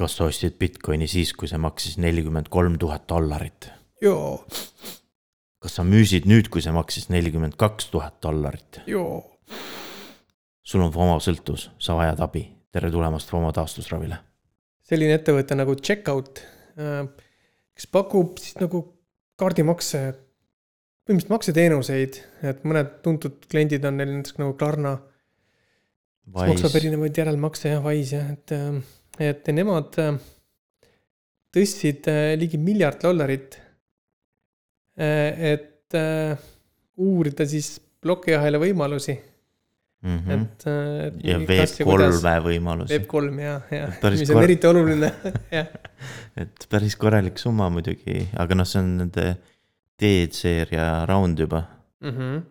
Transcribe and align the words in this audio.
kas 0.00 0.16
sa 0.16 0.28
ostsid 0.30 0.56
Bitcoini 0.60 1.08
siis, 1.10 1.34
kui 1.36 1.48
see 1.50 1.60
maksis 1.60 1.98
nelikümmend 2.00 2.48
kolm 2.52 2.78
tuhat 2.80 3.06
dollarit? 3.10 3.68
joo, 4.02 4.40
kas 5.60 5.76
sa 5.76 5.84
müüsid 5.84 6.28
nüüd, 6.30 6.48
kui 6.52 6.64
see 6.64 6.72
maksis 6.74 7.10
nelikümmend 7.12 7.58
kaks 7.60 7.90
tuhat 7.92 8.16
dollarit? 8.24 8.80
joo. 8.88 9.20
sul 10.64 10.86
on 10.86 10.94
FOMO 10.94 11.18
sõltuvus, 11.20 11.68
sa 11.82 11.98
vajad 11.98 12.22
abi, 12.24 12.46
tere 12.72 12.92
tulemast 12.92 13.32
FOMO 13.32 13.52
taastusravile. 13.56 14.22
selline 14.88 15.18
ettevõte 15.18 15.58
nagu 15.58 15.76
Checkout, 15.76 16.42
kes 17.76 17.90
pakub 17.92 18.40
siis 18.40 18.56
nagu 18.60 18.82
kaardimakse, 19.40 20.00
põhimõtteliselt 21.04 21.34
makseteenuseid, 21.34 22.22
et 22.48 22.64
mõned 22.68 22.96
tuntud 23.04 23.44
kliendid 23.50 23.84
on 23.88 24.00
neil 24.00 24.16
näiteks 24.16 24.40
nagu 24.40 24.56
Klarna. 24.56 24.96
maksab 26.30 26.76
erinevaid 26.78 27.16
järelmakse 27.16 27.72
ja 27.74 27.84
Wise 27.84 28.16
jah, 28.16 28.32
et, 28.32 28.52
et 29.20 29.48
nemad 29.52 29.98
tõstsid 31.54 32.08
ligi 32.40 32.58
miljard 32.58 33.00
dollarit. 33.02 33.58
et 35.00 35.96
uurida 37.00 37.46
siis 37.48 37.78
plokiahela 38.00 38.58
võimalusi 38.60 39.14
mm. 40.02 40.18
-hmm. 40.18 40.42
et, 40.42 40.66
et. 41.06 41.24
ja 41.24 41.38
Web3-e 41.38 42.36
võimalusi. 42.44 42.98
Web3 42.98 43.40
ja, 43.44 43.56
ja, 43.70 43.88
mis 44.10 44.30
on 44.30 44.34
kor... 44.34 44.44
eriti 44.44 44.70
oluline 44.70 45.12
jah. 45.58 45.72
et 46.36 46.66
päris 46.70 46.96
korralik 47.00 47.38
summa 47.38 47.70
muidugi, 47.72 48.22
aga 48.40 48.58
noh, 48.58 48.68
see 48.68 48.82
on 48.82 48.94
nende 49.02 49.26
D-seeria 50.00 51.04
round 51.08 51.38
juba 51.44 51.62
mm. 52.00 52.14
-hmm. 52.16 52.42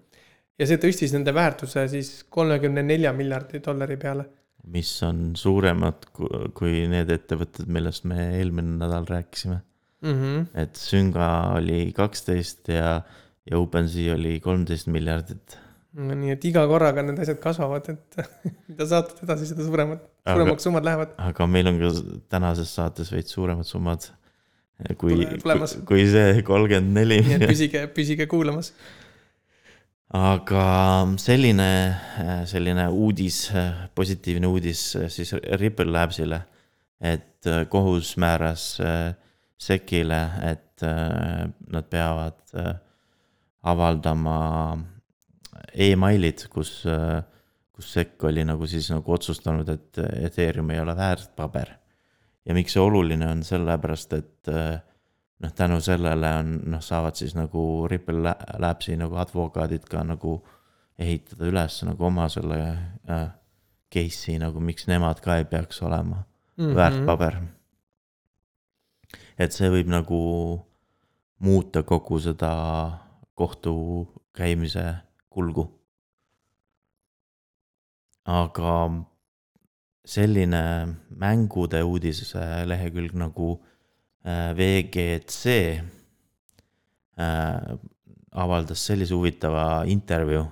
ja 0.59 0.69
see 0.69 0.81
tõstis 0.81 1.15
nende 1.15 1.33
väärtuse 1.33 1.87
siis 1.87 2.11
kolmekümne 2.29 2.83
nelja 2.83 3.13
miljardi 3.13 3.63
dollari 3.65 3.97
peale. 3.97 4.25
Mis 4.69 4.91
on 5.07 5.31
suuremad 5.39 6.09
kui 6.57 6.83
need 6.91 7.09
ettevõtted, 7.13 7.69
millest 7.71 8.05
me 8.09 8.19
eelmine 8.39 8.77
nädal 8.81 9.07
rääkisime 9.09 9.61
mm. 10.01 10.13
-hmm. 10.19 10.45
et 10.63 10.75
Sünga 10.77 11.29
oli 11.57 11.91
kaksteist 11.95 12.69
ja, 12.73 13.01
ja 13.49 13.57
OpenSea 13.57 14.13
oli 14.15 14.39
kolmteist 14.43 14.87
miljardit 14.87 15.57
nii 15.97 16.33
et 16.35 16.45
iga 16.45 16.63
korraga 16.69 17.01
need 17.05 17.19
asjad 17.23 17.39
kasvavad, 17.41 17.89
et 17.89 18.19
mida 18.69 18.87
saatad 18.89 19.23
edasi, 19.25 19.49
seda 19.49 19.65
suuremad, 19.65 20.03
suuremaks 20.27 20.67
summad 20.67 20.85
lähevad. 20.85 21.15
aga 21.25 21.47
meil 21.49 21.71
on 21.71 21.79
ka 21.81 21.91
tänases 22.35 22.73
saates 22.77 23.11
veits 23.13 23.33
suuremad 23.35 23.67
summad. 23.67 24.05
kui, 25.01 25.25
kui 25.89 26.05
see 26.07 26.43
kolmkümmend 26.47 26.95
neli. 27.01 27.19
nii 27.25 27.39
et 27.39 27.47
püsige, 27.49 27.83
püsige 27.95 28.29
kuulamas. 28.31 28.71
Aga 30.15 30.63
selline, 31.21 31.69
selline 32.49 32.87
uudis, 32.89 33.43
positiivne 33.95 34.49
uudis 34.49 34.81
siis 35.13 35.33
Ripple 35.61 35.91
Labsile, 35.91 36.41
et 36.99 37.45
kohus 37.69 38.15
määras 38.17 38.71
SEC-ile, 39.59 40.21
et 40.49 40.85
nad 41.69 41.89
peavad 41.89 42.41
avaldama 43.69 44.37
emailid, 45.75 46.47
kus, 46.49 46.81
kus 47.75 47.93
SEC 47.93 48.25
oli 48.25 48.45
nagu 48.47 48.67
siis 48.67 48.89
nagu 48.91 49.13
otsustanud, 49.13 49.69
et 49.69 50.01
Ethereum 50.25 50.71
ei 50.73 50.81
ole 50.81 50.95
väärtpaber. 50.97 51.75
ja 52.45 52.53
miks 52.55 52.73
see 52.73 52.81
oluline 52.81 53.27
on, 53.29 53.43
sellepärast 53.45 54.13
et 54.17 54.49
noh, 55.39 55.51
tänu 55.55 55.81
sellele 55.81 56.31
on, 56.39 56.53
noh, 56.73 56.81
saavad 56.83 57.15
siis 57.15 57.35
nagu 57.37 57.87
Ripple 57.87 58.35
Labsi 58.59 58.97
nagu 58.99 59.19
advokaadid 59.21 59.87
ka 59.89 60.03
nagu 60.03 60.39
ehitada 60.99 61.47
üles 61.47 61.79
nagu 61.87 62.05
oma 62.09 62.27
selle 62.31 62.59
äh, 63.09 63.27
case'i 63.93 64.39
nagu, 64.41 64.59
miks 64.59 64.87
nemad 64.91 65.21
ka 65.23 65.39
ei 65.39 65.45
peaks 65.49 65.81
olema 65.81 66.23
mm 66.23 66.65
-hmm. 66.65 66.75
väärtpaber. 66.75 67.41
et 69.39 69.51
see 69.51 69.69
võib 69.69 69.87
nagu 69.87 70.19
muuta 71.39 71.83
kogu 71.83 72.19
seda 72.19 72.51
kohtu 73.33 74.07
käimise 74.33 74.95
kulgu. 75.29 75.71
aga 78.25 78.91
selline 80.05 80.97
mängude 81.09 81.83
uudise 81.83 82.65
lehekülg 82.65 83.13
nagu 83.13 83.61
äh, 83.61 83.78
VGC 84.25 85.45
äh, 87.19 87.77
avaldas 88.31 88.83
sellise 88.85 89.15
huvitava 89.15 89.83
intervjuu, 89.87 90.43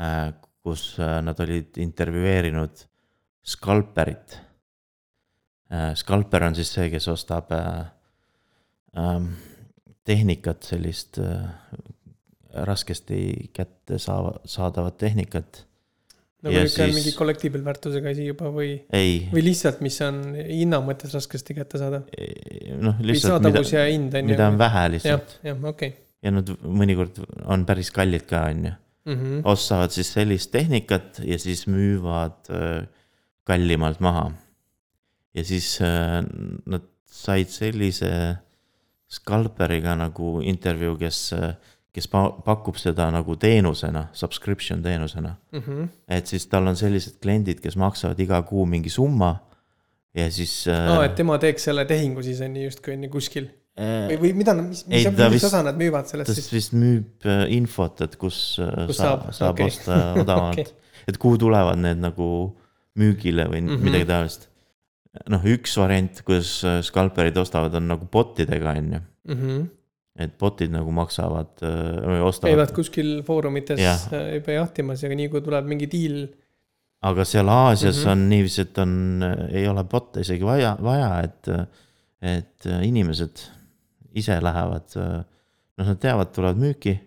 äh, 0.00 0.32
kus 0.62 0.98
nad 0.98 1.38
olid 1.40 1.78
intervjueerinud 1.80 2.82
skalperit. 3.46 4.34
skalper 5.96 6.44
on 6.44 6.54
siis 6.58 6.72
see, 6.74 6.90
kes 6.92 7.06
ostab 7.08 7.52
ähm, 7.54 9.30
tehnikat, 10.04 10.66
sellist 10.66 11.20
raskesti 12.52 13.50
kätte 13.52 13.98
saava, 13.98 14.34
saadavat 14.44 14.98
tehnikat. 14.98 15.67
Nagu 16.46 16.54
niisugune 16.54 16.92
siis... 16.92 16.98
mingi 16.98 17.12
kollektiivelväärtusega 17.18 18.12
asi 18.12 18.28
juba 18.28 18.50
või? 18.54 18.74
või 19.32 19.44
lihtsalt, 19.44 19.80
mis 19.84 19.96
on 20.06 20.20
hinna 20.36 20.80
mõttes 20.84 21.14
raskesti 21.16 21.56
kättesaadav? 21.56 22.10
noh, 22.84 23.00
lihtsalt 23.02 23.48
mida, 23.48 23.62
ja 23.74 23.86
hind, 23.88 24.14
on 24.14 24.28
mida 24.30 24.50
on 24.50 24.60
vähe 24.60 24.84
lihtsalt. 24.94 25.38
jah, 25.40 25.50
jah, 25.50 25.64
okei 25.72 25.94
okay.. 25.94 26.04
ja 26.26 26.34
nad 26.34 26.52
mõnikord 26.62 27.18
on 27.46 27.64
päris 27.68 27.90
kallid 27.94 28.28
ka, 28.30 28.44
on 28.52 28.68
ju. 28.70 28.76
Mhm. 29.08 29.40
ostavad 29.48 29.94
siis 29.94 30.10
sellist 30.12 30.52
tehnikat 30.52 31.22
ja 31.24 31.38
siis 31.40 31.64
müüvad 31.70 32.50
äh, 32.52 32.84
kallimalt 33.48 34.02
maha. 34.04 34.28
ja 35.34 35.44
siis 35.44 35.78
äh, 35.82 36.20
nad 36.68 36.86
said 37.08 37.50
sellise 37.50 38.10
skalperiga 39.08 39.96
nagu 39.96 40.38
intervjuu, 40.44 40.98
kes 41.00 41.32
äh, 41.34 41.54
kes 41.94 42.08
pakub 42.08 42.76
seda 42.78 43.08
nagu 43.12 43.36
teenusena, 43.40 44.06
subscription 44.12 44.82
teenusena 44.84 45.34
mm. 45.52 45.60
-hmm. 45.60 45.88
et 46.08 46.26
siis 46.26 46.46
tal 46.46 46.66
on 46.66 46.76
sellised 46.76 47.18
kliendid, 47.22 47.60
kes 47.64 47.76
maksavad 47.76 48.18
iga 48.20 48.42
kuu 48.42 48.66
mingi 48.66 48.90
summa 48.92 49.36
ja 50.14 50.30
siis 50.30 50.66
no,. 50.66 51.00
et 51.02 51.14
tema 51.14 51.38
teeks 51.38 51.64
selle 51.70 51.84
tehingu 51.88 52.22
siis 52.22 52.40
on 52.44 52.56
ju 52.56 52.68
justkui 52.68 52.94
on 52.94 53.04
ju 53.04 53.10
kuskil 53.10 53.48
äh,. 53.78 54.10
või, 54.10 54.18
või 54.20 54.32
mida 54.42 54.54
mis, 54.54 54.84
mis, 54.86 55.08
mis 55.32 55.48
osa 55.48 55.62
nad 55.62 55.80
müüvad 55.80 56.10
sellest 56.10 56.34
siis? 56.34 56.50
ta 56.50 56.56
vist 56.56 56.76
müüb 56.76 57.26
äh, 57.26 57.46
infot, 57.56 58.04
et 58.04 58.16
kus, 58.20 58.58
äh, 58.62 58.86
kus 58.90 59.00
saab, 59.00 59.30
saab, 59.32 59.56
okay. 59.56 59.72
osta 59.72 59.98
odavamalt 60.20 60.62
okay. 60.66 61.00
et 61.08 61.18
kuhu 61.18 61.40
tulevad 61.40 61.80
need 61.80 62.04
nagu 62.04 62.28
müügile 62.98 63.48
või 63.48 63.62
mm 63.64 63.74
-hmm. 63.74 63.88
midagi 63.88 64.08
taolist. 64.10 64.48
noh, 65.28 65.42
üks 65.44 65.76
variant, 65.80 66.22
kuidas 66.22 66.52
äh, 66.64 66.78
skalperid 66.84 67.36
ostavad, 67.36 67.74
on 67.74 67.88
nagu 67.88 68.06
bot 68.12 68.38
idega, 68.38 68.76
on 68.76 68.92
ju. 68.92 69.00
-hmm 69.32 69.66
et 70.18 70.34
bot'id 70.38 70.72
nagu 70.74 70.92
maksavad 70.94 71.62
või 71.62 72.20
ostavad. 72.26 72.50
käivad 72.50 72.74
kuskil 72.76 73.10
foorumites 73.26 73.80
ja. 73.80 73.94
Äh, 74.12 74.38
juba 74.38 74.58
jahtimas 74.58 75.02
ja 75.04 75.10
nii 75.14 75.30
kui 75.32 75.42
tuleb 75.44 75.68
mingi 75.70 75.88
diil. 75.90 76.20
aga 77.06 77.26
seal 77.28 77.48
Aasias 77.48 78.00
mm 78.00 78.04
-hmm. 78.04 78.12
on 78.12 78.28
niiviisi, 78.28 78.60
et 78.66 78.78
on, 78.82 78.94
ei 79.50 79.68
ole 79.68 79.84
bot'e 79.84 80.24
isegi 80.26 80.44
vaja, 80.44 80.76
vaja, 80.82 81.10
et, 81.22 81.50
et 82.22 82.70
inimesed 82.82 83.44
ise 84.18 84.40
lähevad, 84.42 84.96
noh, 84.98 85.86
nad 85.86 86.00
teavad, 86.02 86.32
tulevad 86.34 86.58
müüki. 86.58 86.98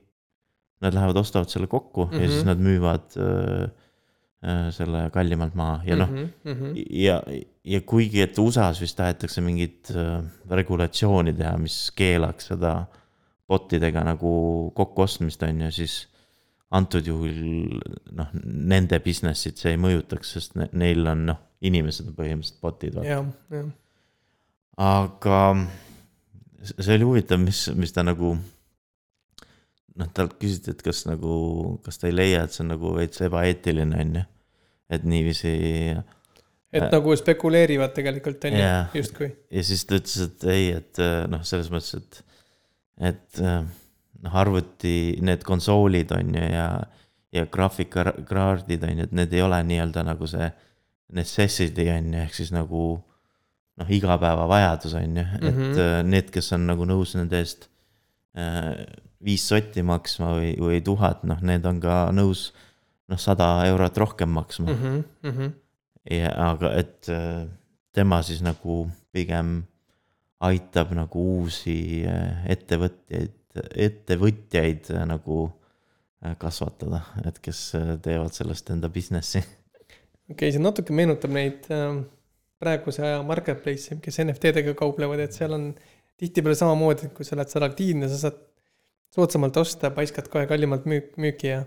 Nad 0.81 0.95
lähevad, 0.95 1.17
ostavad 1.19 1.50
selle 1.50 1.67
kokku 1.67 2.05
mm 2.05 2.11
-hmm. 2.11 2.21
ja 2.21 2.27
siis 2.27 2.39
mhm. 2.39 2.47
nad 2.47 2.57
müüvad 2.57 3.17
äh, 3.17 4.71
selle 4.73 5.09
kallimalt 5.13 5.55
maha 5.55 5.81
ja 5.85 5.95
noh 5.95 6.09
mm 6.09 6.29
-hmm. 6.45 6.85
ja, 6.89 7.21
ja 7.63 7.81
kuigi, 7.81 8.21
et 8.21 8.38
USA-s 8.38 8.81
vist 8.81 8.97
tahetakse 8.97 9.41
mingit 9.41 9.91
äh, 9.91 10.23
regulatsiooni 10.50 11.33
teha, 11.33 11.57
mis 11.57 11.91
keelaks 11.95 12.47
seda 12.47 12.71
äh, 12.77 13.00
bot 13.51 13.73
idega 13.75 14.06
nagu 14.07 14.31
kokkuostmist, 14.78 15.44
on 15.44 15.66
ju, 15.66 15.72
siis 15.81 15.97
antud 16.72 17.07
juhul 17.07 17.81
noh, 18.16 18.31
nende 18.45 19.00
business'it 19.03 19.59
see 19.59 19.75
ei 19.75 19.81
mõjutaks, 19.81 20.35
sest 20.38 20.56
ne, 20.59 20.69
neil 20.72 21.03
on 21.12 21.25
noh, 21.34 21.41
inimesed 21.67 22.12
on 22.12 22.17
põhimõtteliselt 22.17 22.63
bot'id. 22.63 23.01
jah, 23.06 23.28
jah. 23.51 23.67
aga 24.80 25.42
see 26.71 26.95
oli 26.95 27.09
huvitav, 27.09 27.42
mis, 27.44 27.65
mis 27.75 27.94
ta 27.95 28.06
nagu. 28.07 28.38
noh, 30.00 30.07
talt 30.15 30.38
küsiti, 30.39 30.71
et 30.71 30.81
kas 30.86 31.03
nagu, 31.09 31.36
kas 31.83 32.00
ta 32.00 32.07
ei 32.07 32.15
leia, 32.15 32.45
et 32.45 32.56
see 32.56 32.63
on 32.63 32.71
nagu 32.71 32.95
veits 32.95 33.21
ebaeetiline, 33.27 34.06
on 34.06 34.18
ju, 34.21 34.25
et 34.95 35.03
niiviisi 35.03 35.51
et 36.71 36.86
äh, 36.86 36.89
nagu 36.94 37.12
spekuleerivad 37.19 37.92
tegelikult 37.98 38.48
on 38.48 38.56
ju, 38.56 38.69
justkui. 39.01 39.27
ja 39.51 39.63
siis 39.68 39.83
ta 39.86 40.00
ütles, 40.00 40.15
et 40.24 40.45
ei, 40.56 40.69
et 40.80 41.03
noh, 41.31 41.44
selles 41.48 41.68
mõttes, 41.74 42.00
et 42.00 42.21
et 42.99 43.39
äh, 43.39 43.61
noh, 44.21 44.35
arvuti, 44.43 45.17
need 45.23 45.45
konsoolid 45.47 46.11
on 46.15 46.35
ju 46.35 46.49
ja, 46.53 46.67
ja 47.33 47.45
graafikakaardid 47.45 48.83
on 48.88 48.97
ju, 48.97 49.07
et 49.07 49.15
need 49.21 49.33
ei 49.33 49.45
ole 49.45 49.61
nii-öelda 49.69 50.03
nagu 50.07 50.27
see 50.29 50.49
necessity 51.15 51.88
on 51.93 52.11
ju, 52.13 52.25
ehk 52.25 52.35
siis 52.38 52.51
nagu 52.55 52.83
noh, 53.81 53.93
igapäevavajadus 53.99 54.97
on 54.99 55.21
ju, 55.21 55.27
et 55.41 55.47
mm 55.47 55.61
-hmm. 55.61 56.11
need, 56.11 56.29
kes 56.31 56.51
on 56.53 56.67
nagu 56.67 56.85
nõus 56.85 57.15
nende 57.17 57.39
eest 57.39 57.69
äh, 58.38 58.85
viis 59.21 59.47
sotti 59.47 59.83
maksma 59.83 60.33
või, 60.38 60.53
või 60.59 60.81
tuhat, 60.81 61.23
noh, 61.23 61.41
need 61.41 61.65
on 61.65 61.79
ka 61.79 62.09
nõus 62.11 62.51
noh, 63.09 63.19
sada 63.19 63.65
eurot 63.67 63.97
rohkem 63.97 64.29
maksma 64.29 64.71
mm. 64.71 64.77
-hmm, 64.77 65.03
mm 65.23 65.38
-hmm. 65.38 65.51
ja 66.11 66.31
aga 66.51 66.73
et 66.73 67.09
tema 67.93 68.21
siis 68.23 68.41
nagu 68.41 68.89
pigem 69.11 69.63
aitab 70.41 70.93
nagu 70.97 71.23
uusi 71.38 72.01
äh, 72.09 72.45
ettevõtjaid, 72.55 73.35
ettevõtjaid 73.85 74.91
äh, 74.95 75.03
nagu 75.09 75.43
äh, 75.47 76.35
kasvatada, 76.41 77.03
et 77.25 77.39
kes 77.43 77.63
teevad 78.03 78.35
sellest 78.35 78.71
enda 78.73 78.89
business'i. 78.89 79.43
okei 79.43 80.35
okay,, 80.35 80.53
see 80.53 80.63
natuke 80.63 80.95
meenutab 80.95 81.33
neid 81.35 81.67
äh, 81.73 81.99
praeguse 82.61 83.03
aja 83.05 83.19
marketplace'i, 83.25 83.99
kes 84.03 84.21
NFT-dega 84.25 84.75
kauplevad, 84.77 85.23
et 85.23 85.35
seal 85.38 85.57
on 85.57 85.71
tihtipeale 86.21 86.57
samamoodi, 86.57 87.09
et 87.09 87.17
kui 87.17 87.27
sa 87.27 87.35
oled 87.38 87.51
seal 87.51 87.65
aktiivne, 87.65 88.09
sa 88.09 88.19
saad 88.27 88.39
soodsamalt 89.11 89.57
osta, 89.61 89.91
paiskad 89.93 90.29
kohe 90.31 90.47
kallimalt 90.49 90.85
müük, 90.89 91.13
müüki 91.21 91.51
ja 91.51 91.61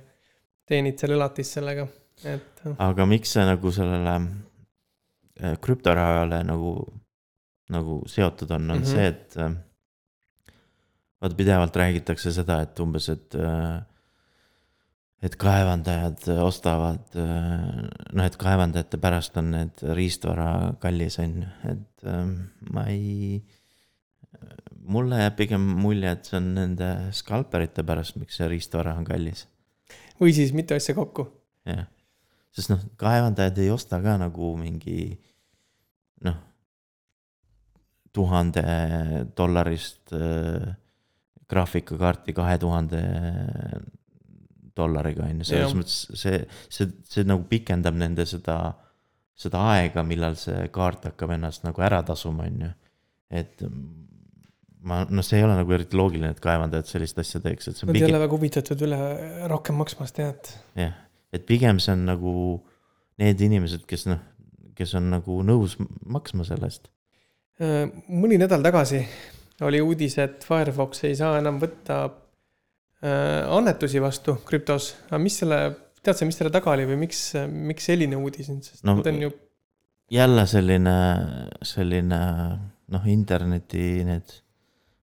teenid 0.70 1.00
seal 1.00 1.16
elatist 1.16 1.58
sellega, 1.58 1.86
et. 2.24 2.62
aga 2.80 3.06
miks 3.10 3.34
see 3.36 3.44
nagu 3.44 3.72
sellele 3.74 4.14
krüptorahale 5.60 6.38
nagu, 6.46 6.76
nagu 7.72 8.02
seotud 8.10 8.50
on, 8.50 8.70
on 8.70 8.78
mm 8.78 8.82
Mhm. 8.82 8.84
-hmm. 8.84 8.94
see, 8.94 9.06
et 9.06 9.36
äh, 9.36 9.56
vaata 11.22 11.36
pidevalt 11.36 11.76
räägitakse 11.76 12.32
seda, 12.32 12.60
et 12.62 12.80
umbes, 12.80 13.08
et 13.08 13.34
äh, 13.34 13.82
et 15.24 15.36
kaevandajad 15.40 16.26
ostavad, 16.44 17.14
noh, 18.12 18.24
et 18.24 18.36
kaevandajate 18.36 18.98
pärast 19.00 19.36
on 19.40 19.50
need 19.50 19.80
riistvara 19.96 20.74
kallis, 20.80 21.18
on 21.18 21.38
ju, 21.42 21.48
et 21.70 22.04
äh, 22.04 22.26
ma 22.72 22.86
ei. 22.86 23.44
mulle 24.84 25.16
jääb 25.16 25.36
pigem 25.36 25.60
mulje, 25.60 26.10
et 26.10 26.24
see 26.28 26.36
on 26.36 26.54
nende 26.54 26.88
skalperite 27.16 27.82
pärast, 27.82 28.16
miks 28.20 28.36
see 28.36 28.48
riistvara 28.48 28.92
on 28.98 29.04
kallis 29.04 29.46
või 30.20 30.34
siis 30.36 30.52
mitu 30.52 30.74
asja 30.74 30.94
kokku. 30.94 31.24
jah, 31.64 31.86
sest 32.52 32.70
noh, 32.70 32.82
kaevandajad 33.00 33.58
ei 33.58 33.70
osta 33.70 34.02
ka 34.02 34.18
nagu 34.20 34.56
mingi 34.60 35.18
noh, 36.24 36.36
tuhande 38.14 38.64
dollarist 39.36 40.14
äh, 40.14 40.70
graafikakaarti 41.50 42.34
kahe 42.36 42.56
tuhande 42.62 43.02
dollariga 44.76 45.26
on 45.28 45.42
ju, 45.42 45.48
selles 45.50 45.74
mõttes 45.76 45.98
see, 46.18 46.40
see, 46.72 46.88
see 47.10 47.26
nagu 47.26 47.44
pikendab 47.50 47.96
nende 47.98 48.26
seda, 48.26 48.58
seda 49.38 49.62
aega, 49.74 50.02
millal 50.06 50.38
see 50.40 50.66
kaart 50.74 51.10
hakkab 51.10 51.36
ennast 51.36 51.66
nagu 51.66 51.84
ära 51.84 52.02
tasuma, 52.06 52.48
on 52.48 52.64
ju. 52.66 52.72
et 53.42 53.64
ma, 54.84 55.02
noh, 55.08 55.24
see 55.26 55.40
ei 55.40 55.46
ole 55.46 55.56
nagu 55.60 55.76
eriti 55.76 55.98
loogiline, 55.98 56.32
et 56.34 56.42
kaevandajad 56.42 56.90
sellist 56.90 57.20
asja 57.22 57.40
teeks, 57.44 57.70
et 57.70 57.78
see 57.78 57.88
Nad 57.88 57.94
ei 57.94 58.00
pigem 58.00 58.12
ole 58.12 58.22
väga 58.24 58.38
huvitatud 58.38 58.86
üle 58.88 59.00
rohkem 59.52 59.78
maksmast, 59.80 60.20
jah, 60.22 60.34
et 60.34 60.54
jah, 60.84 60.96
et 61.34 61.46
pigem 61.48 61.80
see 61.82 61.94
on 61.94 62.06
nagu 62.08 62.34
need 63.22 63.46
inimesed, 63.46 63.86
kes 63.90 64.08
noh, 64.10 64.22
kes 64.74 64.96
on 64.98 65.12
nagu 65.12 65.38
nõus 65.46 65.78
maksma 66.02 66.46
selle 66.48 66.70
eest. 66.70 66.90
Äh, 67.62 67.86
mõni 68.10 68.38
nädal 68.40 68.64
tagasi 68.64 68.98
oli 69.62 69.78
uudis, 69.84 70.16
et 70.18 70.42
Firefox 70.46 71.04
ei 71.06 71.14
saa 71.18 71.38
enam 71.38 71.60
võtta 71.62 71.98
äh, 72.08 73.44
annetusi 73.46 74.02
vastu 74.02 74.40
krüptos, 74.46 74.90
aga 75.10 75.20
mis 75.22 75.38
selle, 75.42 75.60
tead 76.02 76.18
sa, 76.18 76.26
mis 76.26 76.38
selle 76.40 76.50
taga 76.54 76.72
oli 76.74 76.88
või 76.88 76.98
miks, 77.04 77.20
miks 77.46 77.86
selline 77.92 78.18
uudis 78.18 78.50
nüüd, 78.50 78.66
sest 78.66 78.82
No- 78.86 78.96
ta 79.02 79.12
on 79.12 79.22
ju, 79.28 79.30
jälle 80.10 80.46
selline, 80.50 80.96
selline 81.62 82.22
noh, 82.94 83.06
interneti 83.08 84.02
need 84.08 84.34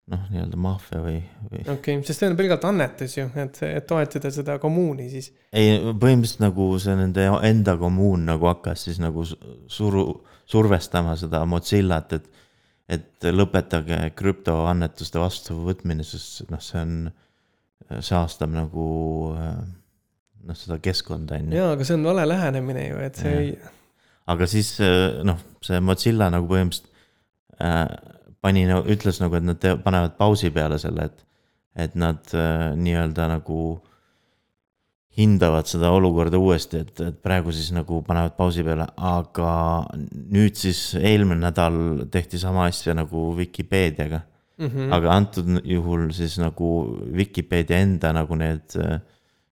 noh, 0.08 0.24
nii-öelda 0.32 0.56
maffia 0.60 1.02
või, 1.04 1.18
või 1.50 1.60
okei 1.66 1.74
okay,, 1.98 2.00
sest 2.08 2.22
see 2.22 2.30
on 2.30 2.36
pelgalt 2.38 2.64
annetus 2.64 3.18
ju, 3.18 3.26
et, 3.44 3.60
et 3.68 3.86
toetada 3.88 4.32
seda 4.32 4.56
kommuuni 4.62 5.10
siis. 5.12 5.30
ei, 5.52 5.76
põhimõtteliselt 5.84 6.46
nagu 6.46 6.70
see 6.80 6.96
nende 6.98 7.28
enda 7.50 7.76
kommuun 7.80 8.24
nagu 8.30 8.48
hakkas 8.48 8.88
siis 8.88 9.02
nagu 9.04 9.26
su- 9.28 9.38
suru, 9.68 10.06
survestama 10.48 11.16
seda 11.20 11.44
Mozillat, 11.48 12.12
et 12.18 12.28
et 12.88 13.26
lõpetage 13.36 13.96
krüptoannetuste 14.16 15.20
vastuvõtmine, 15.20 16.00
sest 16.08 16.46
noh, 16.48 16.60
see 16.64 16.80
on, 16.80 16.92
see 18.00 18.14
haastab 18.16 18.54
nagu 18.54 18.86
noh, 19.36 20.56
seda 20.56 20.78
keskkonda 20.80 21.36
on 21.36 21.50
ju. 21.52 21.58
jaa, 21.58 21.74
aga 21.74 21.84
see 21.84 21.98
on 21.98 22.06
vale 22.08 22.24
lähenemine 22.30 22.86
ju, 22.86 23.02
et 23.04 23.20
see 23.20 23.34
Jah. 23.34 23.42
ei, 23.44 23.74
aga 24.32 24.48
siis 24.48 24.70
noh, 25.28 25.42
see 25.64 25.82
Mozilla 25.84 26.30
nagu 26.32 26.48
põhimõtteliselt 26.48 26.88
äh, 27.60 27.84
pani, 28.40 28.64
ütles 28.94 29.20
nagu, 29.20 29.36
et 29.36 29.44
nad 29.44 29.60
te- 29.60 29.76
panevad 29.84 30.16
pausi 30.16 30.48
peale 30.54 30.78
selle, 30.80 31.10
et, 31.10 31.24
et 31.88 31.98
nad 31.98 32.24
äh, 32.32 32.70
nii-öelda 32.78 33.28
nagu 33.36 33.60
hindavad 35.18 35.66
seda 35.66 35.90
olukorda 35.90 36.38
uuesti, 36.38 36.82
et, 36.84 37.00
et 37.02 37.16
praegu 37.22 37.52
siis 37.54 37.72
nagu 37.74 38.00
panevad 38.06 38.36
pausi 38.38 38.62
peale, 38.66 38.86
aga 38.96 39.52
nüüd 40.14 40.58
siis 40.58 40.92
eelmine 40.98 41.42
nädal 41.48 42.06
tehti 42.12 42.38
sama 42.38 42.68
asja 42.70 42.94
nagu 42.94 43.32
Vikipeediaga 43.38 44.22
mm 44.58 44.66
-hmm. 44.66 44.94
aga 44.94 45.12
antud 45.12 45.60
juhul 45.64 46.10
siis 46.12 46.38
nagu 46.38 46.98
Vikipeedia 47.16 47.78
enda 47.78 48.12
nagu 48.12 48.34
need 48.34 48.78
äh, 48.78 49.00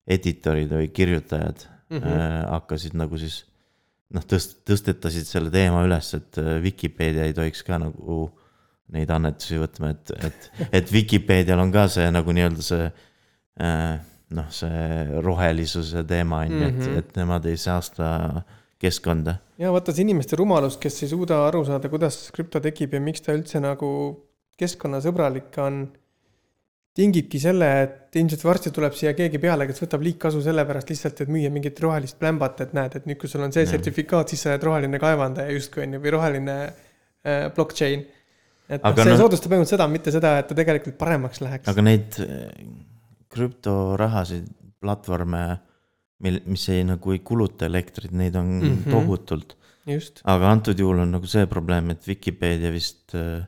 editorid 0.07 0.71
või 0.71 0.87
kirjutajad 0.87 1.67
mm. 1.89 1.97
-hmm. 1.97 2.49
hakkasid 2.49 2.95
nagu 2.95 3.17
siis 3.17 3.43
noh, 4.13 4.23
tõst-, 4.23 4.59
tõstetasid 4.67 5.27
selle 5.27 5.51
teema 5.51 5.83
üles, 5.85 6.13
et 6.13 6.37
äh, 6.37 6.61
Vikipeedia 6.63 7.27
ei 7.27 7.33
tohiks 7.33 7.63
ka 7.63 7.79
nagu 7.81 8.31
neid 8.95 9.09
annetusi 9.11 9.59
võtma, 9.59 9.91
et, 9.91 10.11
et, 10.23 10.51
et 10.71 10.91
Vikipeedial 10.93 11.59
on 11.59 11.71
ka 11.71 11.87
see 11.91 12.07
nagu 12.11 12.31
nii-öelda 12.31 12.63
see 12.63 12.85
äh, 13.59 13.99
noh, 14.35 14.47
see 14.51 15.21
rohelisuse 15.23 16.01
teema 16.07 16.41
on 16.45 16.51
ju, 16.51 16.63
et 16.67 16.79
Mhm., 16.81 16.97
et 16.99 17.15
nemad 17.15 17.45
ei 17.45 17.57
saasta 17.57 18.43
keskkonda. 18.79 19.37
ja 19.57 19.71
vaata 19.71 19.93
see 19.95 20.03
inimeste 20.03 20.35
rumalus, 20.35 20.75
kes 20.77 21.03
ei 21.03 21.09
suuda 21.09 21.45
aru 21.47 21.63
saada, 21.65 21.89
kuidas 21.89 22.29
krüpto 22.35 22.59
tekib 22.61 22.93
ja 22.93 22.99
miks 23.01 23.21
ta 23.21 23.33
üldse 23.33 23.61
nagu 23.63 23.89
keskkonnasõbralik 24.59 25.57
on. 25.63 25.87
tingibki 26.97 27.37
selle, 27.37 27.67
et 27.83 28.15
ilmselt 28.17 28.41
varsti 28.41 28.71
tuleb 28.73 28.95
siia 28.97 29.11
keegi 29.13 29.37
peale, 29.37 29.67
kes 29.69 29.83
võtab 29.83 30.01
liigkasu 30.01 30.39
sellepärast 30.41 30.89
lihtsalt, 30.89 31.19
et 31.21 31.29
müüa 31.29 31.51
mingit 31.53 31.77
rohelist 31.83 32.17
plämbat, 32.17 32.63
et 32.65 32.71
näed, 32.73 32.95
et 32.97 33.05
nüüd, 33.05 33.19
kui 33.21 33.29
sul 33.29 33.43
on 33.45 33.51
see 33.53 33.67
sertifikaat, 33.69 34.33
siis 34.33 34.41
sa 34.41 34.55
oled 34.55 34.65
roheline 34.65 34.97
kaevandaja 35.03 35.53
justkui 35.53 35.83
on 35.85 35.93
ju, 35.93 35.99
või 36.01 36.13
roheline 36.15 36.55
äh, 36.65 37.51
blockchain. 37.53 38.01
et 38.67 38.81
noh, 38.81 38.95
see 38.97 39.11
noh- 39.13 39.21
soodustab 39.21 39.53
ainult 39.53 39.69
seda, 39.69 39.85
mitte 39.87 40.09
seda, 40.11 40.39
et 40.41 40.49
ta 40.49 40.57
tegelikult 40.57 40.97
paremaks 40.97 41.39
läheks. 41.45 41.69
aga 41.69 41.85
neid 41.85 42.17
krüptorahasid, 43.33 44.47
platvorme, 44.81 45.43
mil, 46.23 46.39
mis 46.49 46.63
ei 46.73 46.85
nagu 46.87 47.13
ei 47.13 47.21
kuluta 47.25 47.67
elektrit, 47.67 48.11
neid 48.11 48.35
on 48.35 48.47
mm. 48.59 48.71
-hmm. 48.71 48.91
tohutult. 48.91 49.57
aga 50.23 50.49
antud 50.51 50.79
juhul 50.79 50.99
on 50.99 51.11
nagu 51.15 51.27
see 51.27 51.45
probleem, 51.47 51.89
et 51.89 52.07
Vikipeedia 52.07 52.71
vist 52.71 53.15
äh, 53.15 53.45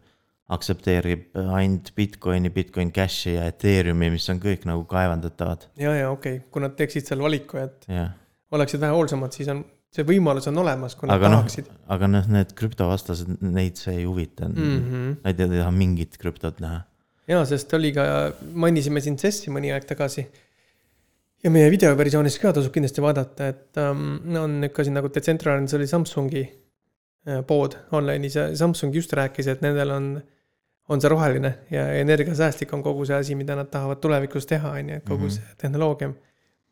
aktsepteerib 0.50 1.36
ainult 1.54 1.92
Bitcoini, 1.96 2.50
Bitcoin 2.50 2.92
Cashi 2.92 3.34
ja 3.34 3.46
Ethereumi, 3.50 4.10
mis 4.10 4.30
on 4.30 4.40
kõik 4.40 4.64
nagu 4.70 4.86
kaevandatavad, 4.90 5.68
ja, 5.78 5.94
ja 5.96 6.12
okei 6.12 6.40
okay., 6.40 6.48
kui 6.52 6.64
nad 6.64 6.78
teeksid 6.80 7.10
seal 7.10 7.22
valiku, 7.22 7.60
et 7.62 7.86
jah. 7.92 8.16
oleksid 8.52 8.82
vähe 8.82 8.96
hoolsamad, 8.96 9.36
siis 9.36 9.52
on, 9.52 9.66
see 9.94 10.06
võimalus 10.08 10.48
on 10.50 10.58
olemas, 10.64 10.96
kui 10.96 11.10
nad 11.10 11.20
aga 11.20 11.34
noh 11.34 11.44
tahaksid., 11.44 11.70
aga 11.96 12.10
noh, 12.16 12.32
need 12.38 12.56
krüptovastased, 12.58 13.36
neid 13.46 13.82
see 13.82 14.00
ei 14.02 14.08
huvita 14.08 14.48
mm. 14.48 14.56
mm. 14.56 14.80
-hmm. 14.80 14.94
-hmm. 14.94 15.18
Nad 15.24 15.40
ei 15.46 15.58
taha 15.60 15.72
mingit 15.72 16.18
krüptot 16.18 16.64
näha. 16.64 16.82
jaa, 17.30 17.44
sest 17.46 17.74
oli 17.78 17.92
ka, 17.96 18.06
mainisime 18.54 19.02
siin 19.06 19.18
CES-i 19.22 19.52
mõni 19.54 19.72
aeg 19.74 19.86
tagasi. 19.90 20.26
ja 21.44 21.50
meie 21.54 21.70
videoversioonis 21.72 22.36
ka 22.42 22.52
tasub 22.58 22.74
kindlasti 22.76 23.04
vaadata, 23.04 23.48
et 23.54 23.78
um, 23.80 24.18
on 24.36 24.58
nihuke 24.64 24.82
asi 24.84 24.92
nagu 24.92 25.12
Decentraland, 25.14 25.70
see 25.72 25.78
oli 25.80 25.88
Samsungi 25.88 26.42
äh, 26.44 27.40
pood 27.48 27.78
online'is 27.96 28.36
ja 28.36 28.50
Samsung 28.60 28.96
just 28.96 29.14
rääkis, 29.16 29.48
et 29.48 29.62
nendel 29.64 29.94
on, 29.96 30.10
on 30.90 31.00
see 31.02 31.12
roheline 31.14 31.54
ja 31.72 31.86
energiasäästlik 32.02 32.74
on 32.76 32.84
kogu 32.84 33.06
see 33.08 33.16
asi, 33.22 33.38
mida 33.40 33.56
nad 33.56 33.70
tahavad 33.72 34.02
tulevikus 34.04 34.50
teha, 34.50 34.74
on 34.82 34.90
ju, 34.90 35.00
et 35.00 35.06
kogu 35.08 35.30
Mhm. 35.30 35.38
see 35.38 35.56
tehnoloogia. 35.64 36.12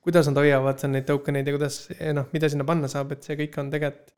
kuidas 0.07 0.27
nad 0.27 0.37
hoiavad 0.39 0.79
seal 0.79 0.91
neid 0.91 1.05
token 1.05 1.35
eid 1.35 1.47
ja 1.47 1.53
kuidas, 1.53 1.89
noh, 2.15 2.27
mida 2.33 2.49
sinna 2.49 2.63
panna 2.63 2.87
saab, 2.87 3.11
et 3.11 3.23
see 3.23 3.35
kõik 3.35 3.57
on 3.59 3.71
tegelikult 3.71 4.13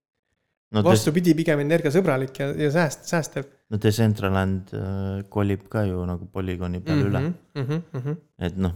no, 0.75 0.83
vastupidi, 0.85 1.33
pigem 1.37 1.63
energiasõbralik 1.65 2.41
ja, 2.41 2.51
ja 2.65 2.69
sääst-, 2.73 3.07
säästev 3.09 3.47
no 3.69 3.79
Decentraland 3.81 4.73
äh, 4.73 5.23
kolib 5.33 5.67
ka 5.71 5.83
ju 5.87 6.03
nagu 6.09 6.27
polügooni 6.33 6.81
peale 6.85 7.03
mm 7.03 7.09
-hmm. 7.09 7.09
üle. 7.09 7.19
mm. 7.19 7.65
-hmm, 7.65 7.81
mm 7.93 8.05
-hmm. 8.05 8.17
et 8.45 8.57
noh, 8.57 8.73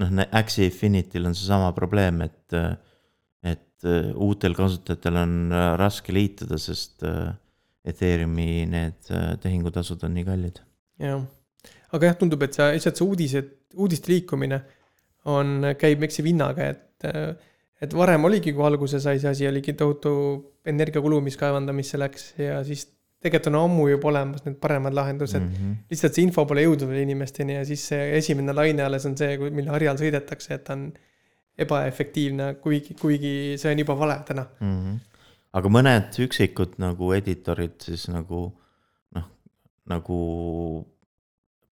noh, 0.00 0.26
Axie 0.32 0.64
Infinity'l 0.64 1.26
on 1.26 1.34
seesama 1.34 1.72
probleem, 1.72 2.20
et, 2.22 2.52
et 3.42 3.84
äh, 3.84 4.12
uutel 4.14 4.54
kasutajatel 4.54 5.16
on 5.16 5.52
äh, 5.52 5.70
raske 5.78 6.12
liituda, 6.12 6.58
sest 6.58 7.02
äh, 7.02 7.32
Ethereumi 7.84 8.66
need 8.66 9.10
äh, 9.10 9.38
tehingutasud 9.40 10.04
on 10.04 10.14
nii 10.14 10.24
kallid. 10.24 10.60
jah, 10.98 11.24
aga 11.92 12.06
jah, 12.06 12.16
tundub, 12.16 12.42
et 12.42 12.54
see 12.54 12.72
lihtsalt 12.72 12.96
see 12.96 13.06
uudised, 13.06 13.50
uudiste 13.74 14.12
liikumine 14.12 14.62
on, 15.24 15.74
käib 15.78 16.02
eksib 16.02 16.26
hinnaga, 16.26 16.70
et. 16.74 16.80
Et 17.84 17.94
varem 17.96 18.24
oligi, 18.28 18.52
kui 18.56 18.64
alguse 18.66 19.00
sai, 19.02 19.20
see 19.22 19.30
asi 19.30 19.48
oligi 19.48 19.74
tohutu 19.78 20.12
energiakulu, 20.66 21.20
mis 21.24 21.38
kaevandamisse 21.40 22.00
läks 22.00 22.32
ja 22.40 22.60
siis 22.66 22.86
tegelikult 23.24 23.48
on 23.52 23.58
ammu 23.62 23.86
juba 23.88 24.10
olemas 24.10 24.44
need 24.44 24.56
paremad 24.60 24.94
lahendused 24.96 25.40
mm. 25.40 25.54
-hmm. 25.54 25.76
lihtsalt 25.90 26.16
see 26.16 26.26
info 26.26 26.44
pole 26.48 26.64
jõudnud 26.66 26.90
veel 26.90 27.04
inimesteni 27.06 27.56
ja 27.56 27.64
siis 27.64 27.86
see 27.92 28.10
esimene 28.18 28.52
laine 28.52 28.84
alles 28.84 29.06
on 29.08 29.16
see, 29.16 29.38
mille 29.50 29.72
harjal 29.72 30.00
sõidetakse, 30.00 30.58
et 30.58 30.70
on 30.74 30.90
ebaefektiivne, 31.64 32.54
kuigi, 32.64 32.96
kuigi 33.00 33.34
see 33.60 33.72
on 33.72 33.78
juba 33.78 33.96
vale 33.98 34.18
täna. 34.28 34.46
Mm 34.60 34.74
-hmm. 34.80 34.98
aga 35.60 35.72
mõned 35.78 36.18
üksikud 36.26 36.76
nagu 36.82 37.12
editorid 37.12 37.78
siis 37.86 38.08
nagu 38.08 38.42
noh, 39.16 39.30
nagu 39.86 40.18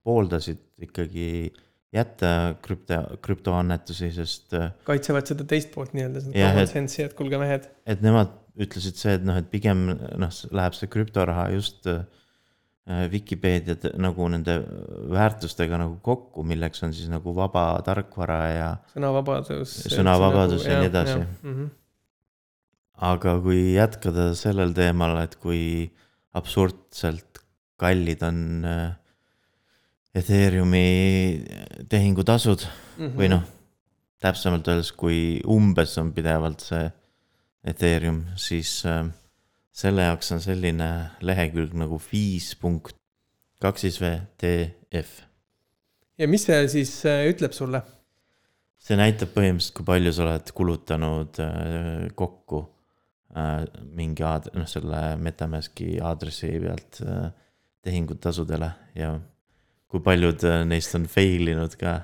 pooldasid 0.03 0.63
ikkagi 0.89 1.53
jätta 1.93 2.55
krüpto, 2.65 2.99
krüptoannetusi, 3.25 4.09
sest 4.17 4.55
äh, 4.57 4.71
kaitsevad 4.89 5.29
seda 5.29 5.45
teist 5.49 5.73
poolt 5.75 5.93
nii-öelda, 5.97 6.23
seda 6.25 6.33
common 6.39 6.63
et- 6.65 6.71
sense'i, 6.73 7.05
et 7.05 7.15
kuulge 7.19 7.39
mehed. 7.43 7.69
et 7.87 8.01
nemad 8.05 8.33
ütlesid 8.63 8.97
see, 9.01 9.15
et 9.19 9.23
noh, 9.25 9.37
et 9.41 9.49
pigem 9.53 9.87
noh, 10.21 10.33
läheb 10.53 10.75
see 10.77 10.89
krüptoraha 10.93 11.51
just 11.55 11.87
äh, 11.89 12.03
Vikipeedia 13.13 13.77
t- 13.79 13.93
nagu 14.03 14.25
nende 14.33 14.57
väärtustega 15.13 15.79
nagu 15.79 15.99
kokku, 16.03 16.43
milleks 16.49 16.83
on 16.83 16.93
siis 16.97 17.09
nagu 17.13 17.31
vaba 17.37 17.77
tarkvara 17.87 18.39
ja 18.51 18.71
sõnavabadus. 18.97 19.77
Sõnavabadus 19.93 20.65
ja 20.67 20.81
nii 20.81 20.89
edasi. 20.91 21.21
Mm 21.45 21.53
-hmm. 21.55 21.69
aga 23.13 23.37
kui 23.45 23.61
jätkada 23.77 24.33
sellel 24.39 24.73
teemal, 24.75 25.17
et 25.23 25.37
kui 25.37 25.93
absurdselt 26.35 27.39
kallid 27.81 28.23
on 28.27 28.65
äh, 28.65 28.91
Ethereumi 30.15 31.45
tehingutasud 31.89 32.67
Mhm. 32.99 33.15
või 33.17 33.29
noh, 33.33 33.45
täpsemalt 34.21 34.69
öeldes, 34.69 34.93
kui 34.93 35.41
umbes 35.49 35.97
on 35.99 36.13
pidevalt 36.13 36.61
see 36.61 36.91
Ethereum, 37.65 38.25
siis 38.37 38.85
äh, 38.87 39.07
selle 39.73 40.03
jaoks 40.03 40.33
on 40.35 40.41
selline 40.45 40.89
lehekülg 41.25 41.73
nagu 41.79 41.97
viis 42.11 42.53
punkt 42.61 42.95
kaks 43.63 43.81
siis 43.87 44.01
V 44.03 44.11
TF. 44.39 45.23
ja 46.19 46.29
mis 46.29 46.45
see 46.45 46.69
siis 46.69 46.93
äh, 47.07 47.25
ütleb 47.31 47.55
sulle? 47.57 47.83
see 48.83 48.97
näitab 48.99 49.31
põhimõtteliselt, 49.33 49.75
kui 49.79 49.85
palju 49.87 50.13
sa 50.13 50.25
oled 50.27 50.53
kulutanud 50.59 51.39
äh, 51.41 52.09
kokku 52.19 52.65
äh, 53.37 53.65
mingi 53.95 54.23
aad-, 54.27 54.51
noh, 54.59 54.67
selle 54.69 55.17
Metamaski 55.17 56.01
aadressi 56.03 56.51
pealt 56.61 57.01
tehingutasudele 57.83 58.69
ja 58.95 59.15
kui 59.93 60.03
paljud 60.05 60.45
äh, 60.49 60.63
neist 60.69 60.97
on 60.97 61.05
fail 61.11 61.53
inud 61.53 61.77
ka. 61.81 61.99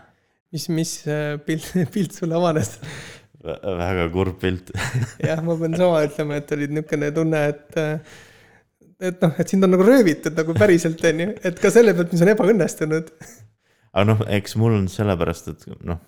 mis, 0.53 0.69
mis 0.73 0.95
äh, 1.09 1.37
pilt, 1.45 1.73
pilt 1.95 2.17
sulle 2.17 2.37
avanes? 2.39 2.77
väga 3.39 4.09
kurb 4.13 4.41
pilt. 4.43 4.73
jah, 5.29 5.41
ma 5.47 5.55
pean 5.57 5.77
sama 5.79 6.03
ütlema, 6.05 6.41
et 6.41 6.51
oli 6.57 6.67
niisugune 6.73 7.13
tunne, 7.17 7.45
et 7.53 7.79
äh, 7.81 8.17
et 8.99 9.21
noh, 9.23 9.35
et 9.39 9.51
sind 9.51 9.65
on 9.65 9.71
nagu 9.73 9.87
röövitud 9.87 10.35
nagu 10.35 10.55
päriselt, 10.59 11.03
on 11.07 11.23
ju, 11.23 11.33
et 11.47 11.61
ka 11.63 11.71
selle 11.71 11.95
pealt, 11.95 12.13
mis 12.13 12.25
on 12.25 12.33
ebaõnnestunud. 12.35 13.13
aga 13.95 14.07
noh, 14.11 14.25
eks 14.39 14.57
mul 14.61 14.75
on 14.81 14.89
sellepärast, 14.93 15.53
et 15.55 15.67
noh, 15.87 16.01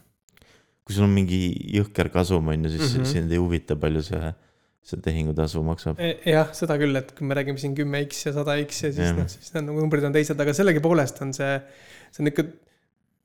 kui 0.84 0.96
sul 0.96 1.06
on 1.06 1.14
mingi 1.14 1.40
jõhker 1.76 2.10
kasum, 2.12 2.50
on 2.50 2.66
ju, 2.66 2.74
siis 2.74 2.82
mm. 2.88 3.02
-hmm. 3.02 3.12
sind 3.14 3.34
ei 3.34 3.42
huvita, 3.42 3.78
palju 3.78 4.02
see, 4.10 4.32
see 4.86 5.02
tehingutasu 5.04 5.62
maksab. 5.64 6.00
E, 6.00 6.14
jah, 6.32 6.48
seda 6.56 6.78
küll, 6.80 6.96
et 6.98 7.12
kui 7.16 7.28
me 7.28 7.36
räägime 7.36 7.60
siin 7.60 7.76
kümme 7.76 8.00
X 8.06 8.24
ja 8.26 8.34
sada 8.36 8.56
X 8.62 8.84
ja 8.86 8.92
siis 8.96 9.14
noh, 9.16 9.28
siis 9.30 9.52
need 9.54 9.68
nagu 9.68 9.84
numbrid 9.84 10.06
on 10.08 10.16
teised, 10.16 10.40
aga 10.40 10.54
sellegipoolest 10.56 11.20
on 11.26 11.34
see, 11.36 11.52
see 12.10 12.24
on 12.24 12.32
ikka, 12.32 12.46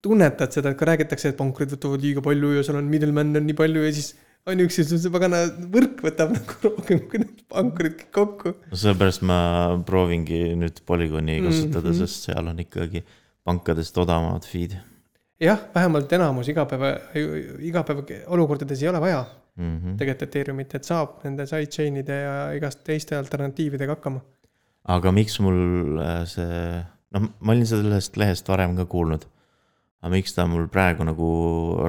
tunnetad 0.06 0.54
seda, 0.54 0.74
et 0.74 0.80
ka 0.80 0.88
räägitakse, 0.92 1.32
et 1.32 1.40
pankurid 1.40 1.72
võtavad 1.74 2.04
liiga 2.04 2.24
palju 2.26 2.54
ja 2.58 2.66
seal 2.66 2.80
on 2.82 2.90
middleman 2.92 3.34
on 3.40 3.48
nii 3.48 3.58
palju 3.58 3.86
ja 3.88 3.94
siis 3.96 4.14
ainuüksi 4.46 4.86
see 4.86 5.12
pagana 5.14 5.40
võrk 5.74 6.04
võtab 6.06 6.36
nagu 6.36 6.58
rohkem 6.68 7.00
kui 7.10 7.22
need 7.24 7.40
pankurid 7.50 7.96
kõik 8.02 8.12
kokku. 8.14 8.54
no 8.70 8.82
sellepärast 8.82 9.24
ma 9.26 9.38
proovingi 9.88 10.42
nüüd 10.60 10.84
Polygoni 10.86 11.40
kasutada 11.42 11.88
mm. 11.88 11.96
-hmm. 11.96 12.04
sest 12.04 12.30
seal 12.30 12.52
on 12.52 12.62
ikkagi 12.62 13.02
pankadest 13.46 13.98
odavamad 13.98 14.46
feed 14.46 14.76
jah, 15.42 15.66
vähemalt 15.74 16.14
enamus 16.14 16.52
igapäeva, 16.54 16.94
igapäevaolukordades 17.72 18.84
ei 18.84 18.92
ole 18.94 19.02
vaja 19.02 19.26
mm. 19.56 19.78
-hmm. 19.78 19.98
tegelikult 20.00 20.30
Ethereumit, 20.30 20.76
et 20.76 20.88
saab 20.88 21.22
nende 21.24 21.46
sidechain'ide 21.50 22.18
ja 22.22 22.36
igast 22.58 22.84
teiste 22.88 23.18
alternatiividega 23.18 23.98
hakkama. 23.98 24.22
aga 24.96 25.12
miks 25.12 25.40
mul 25.42 26.02
äh, 26.02 26.24
see, 26.30 26.84
noh, 27.16 27.30
ma 27.40 27.56
olin 27.56 27.68
sellest 27.70 28.18
lehest 28.22 28.48
varem 28.48 28.76
ka 28.78 28.86
kuulnud. 28.86 29.26
aga 30.02 30.14
miks 30.14 30.34
ta 30.34 30.48
mul 30.48 30.68
praegu 30.68 31.08
nagu 31.08 31.30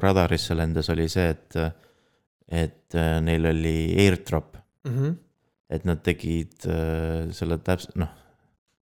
radarisse 0.02 0.54
lendas, 0.54 0.90
oli 0.90 1.08
see, 1.08 1.28
et, 1.30 1.56
et 2.48 2.94
äh, 2.94 3.20
neil 3.20 3.46
oli 3.52 3.78
airdrop 4.06 4.56
mm. 4.84 4.94
-hmm. 4.94 5.16
et 5.70 5.84
nad 5.84 6.02
tegid 6.02 6.66
äh, 6.66 7.32
selle 7.32 7.58
täpselt, 7.58 7.96
noh, 7.96 8.14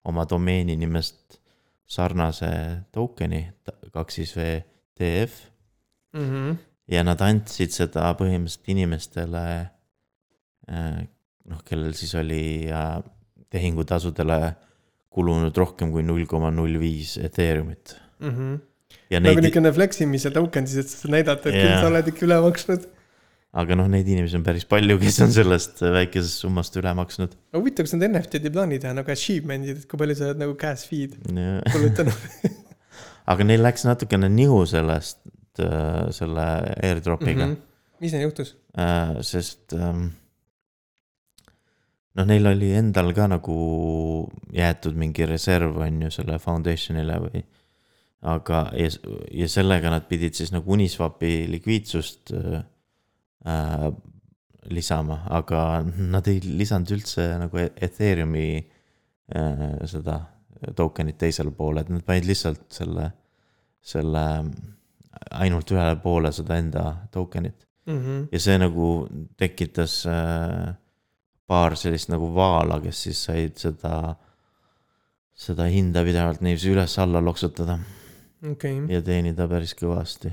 oma 0.03 0.25
domeeni 0.25 0.75
nimest 0.75 1.39
sarnase 1.85 2.49
token'i, 2.91 3.47
kaks 3.93 4.15
siis 4.15 4.35
V 4.37 4.59
TF 4.95 5.49
Mm 6.13 6.29
-hmm. 6.29 6.68
Ja 6.89 7.03
nad 7.05 7.21
andsid 7.21 7.73
seda 7.75 8.09
põhimõtteliselt 8.17 8.73
inimestele, 8.73 9.45
noh, 10.69 11.61
kellel 11.65 11.95
siis 11.97 12.13
oli 12.19 12.43
äh, 12.69 12.99
tehingutasudele 13.49 14.39
kulunud 15.09 15.55
rohkem 15.57 15.93
kui 15.93 16.05
null 16.05 16.27
koma 16.29 16.51
null 16.53 16.77
viis 16.81 17.17
Ethereumit 17.17 17.97
Mm 18.19 18.29
-hmm. 18.29 18.55
nagu 19.15 19.23
neid, 19.23 19.43
niisugune 19.43 19.71
fleximise 19.73 20.29
token 20.35 20.65
siis, 20.67 20.85
et 20.85 20.89
sa 20.91 21.07
näidad, 21.07 21.37
et 21.39 21.53
küll 21.55 21.69
Jah. 21.71 21.81
sa 21.81 21.87
oled 21.87 22.07
ikka 22.11 22.25
üle 22.27 22.39
maksnud. 22.43 22.87
aga 23.61 23.75
noh, 23.79 23.87
neid 23.87 24.07
inimesi 24.07 24.35
on 24.35 24.43
päris 24.43 24.65
palju, 24.65 24.97
kes 24.99 25.19
on 25.23 25.31
sellest 25.31 25.79
väikesest 25.81 26.43
summast 26.43 26.75
üle 26.75 26.91
maksnud. 26.99 27.37
huvitav, 27.55 27.87
kas 27.87 27.95
need 27.95 28.09
NFT-d 28.09 28.49
ei 28.49 28.55
plaani 28.57 28.79
teha 28.83 28.91
nagu 28.97 29.11
achievement'id, 29.15 29.77
et 29.77 29.87
kui 29.87 30.01
palju 30.01 30.17
sa 30.19 30.27
oled 30.27 30.43
nagu 30.43 30.57
gas 30.59 30.83
feed 30.89 31.15
kulutanud 31.71 32.19
aga 33.31 33.47
neil 33.47 33.63
läks 33.63 33.87
natukene 33.87 34.29
nihu 34.35 34.59
sellest, 34.67 35.23
selle 35.57 36.45
airdrop'iga 36.85 37.45
mm. 37.45 37.49
mm. 37.49 37.55
-hmm. 37.55 38.01
mis 38.03 38.13
neil 38.13 38.27
juhtus? 38.27 38.55
Äh, 38.77 39.17
sest 39.25 39.73
noh, 42.19 42.27
neil 42.27 42.49
oli 42.51 42.73
endal 42.77 43.13
ka 43.15 43.27
nagu 43.31 43.59
jäetud 44.55 44.97
mingi 44.99 45.27
reserv, 45.29 45.77
on 45.83 46.03
ju, 46.05 46.11
selle 46.13 46.39
foundation'ile 46.41 47.19
või. 47.25 47.43
aga, 48.29 48.65
ja, 48.75 48.89
ja 49.31 49.47
sellega 49.47 49.91
nad 49.93 50.07
pidid 50.09 50.35
siis 50.35 50.51
nagu 50.51 50.73
Uniswapi 50.75 51.45
likviidsust 51.47 52.33
äh, 52.35 52.57
äh, 53.47 53.85
lisama, 54.75 55.21
aga 55.31 55.85
nad 55.85 56.27
ei 56.27 56.41
lisanud 56.43 56.91
üldse 56.97 57.29
nagu 57.39 57.61
Ethereumi 57.63 58.49
äh, 58.59 59.63
seda 59.87 60.19
token'it 60.75 61.15
teisele 61.21 61.53
poole, 61.55 61.85
et 61.85 61.93
nad 61.93 62.03
panid 62.03 62.27
lihtsalt 62.27 62.65
selle, 62.75 63.07
selle 63.79 64.25
ainult 65.31 65.71
ühele 65.71 65.95
poole 66.03 66.31
seda 66.35 66.57
enda 66.61 66.85
token'it 67.11 67.69
Mm 67.89 67.97
-hmm. 67.97 68.27
ja 68.31 68.39
see 68.39 68.57
nagu 68.57 69.07
tekitas 69.37 70.05
äh, 70.05 70.73
paar 71.47 71.75
sellist 71.75 72.09
nagu 72.09 72.27
vaala, 72.35 72.79
kes 72.83 73.03
siis 73.03 73.23
said 73.25 73.55
seda, 73.57 73.93
seda 75.33 75.65
hinda 75.73 76.03
pidevalt 76.05 76.43
niiviisi 76.45 76.73
üles-alla 76.75 77.21
loksutada 77.25 77.79
okay., 78.51 78.83
ja 78.93 79.01
teenida 79.01 79.47
päris 79.47 79.73
kõvasti. 79.79 80.31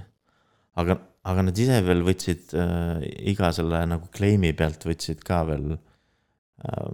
aga, 0.77 0.99
aga 1.25 1.47
nad 1.49 1.59
ise 1.65 1.81
veel 1.87 2.05
võtsid 2.05 2.53
äh, 2.61 3.07
iga 3.33 3.53
selle 3.53 3.81
nagu 3.87 4.11
claim'i 4.19 4.53
pealt 4.53 4.85
võtsid 4.91 5.25
ka 5.25 5.41
veel 5.49 5.73
äh, 5.73 6.91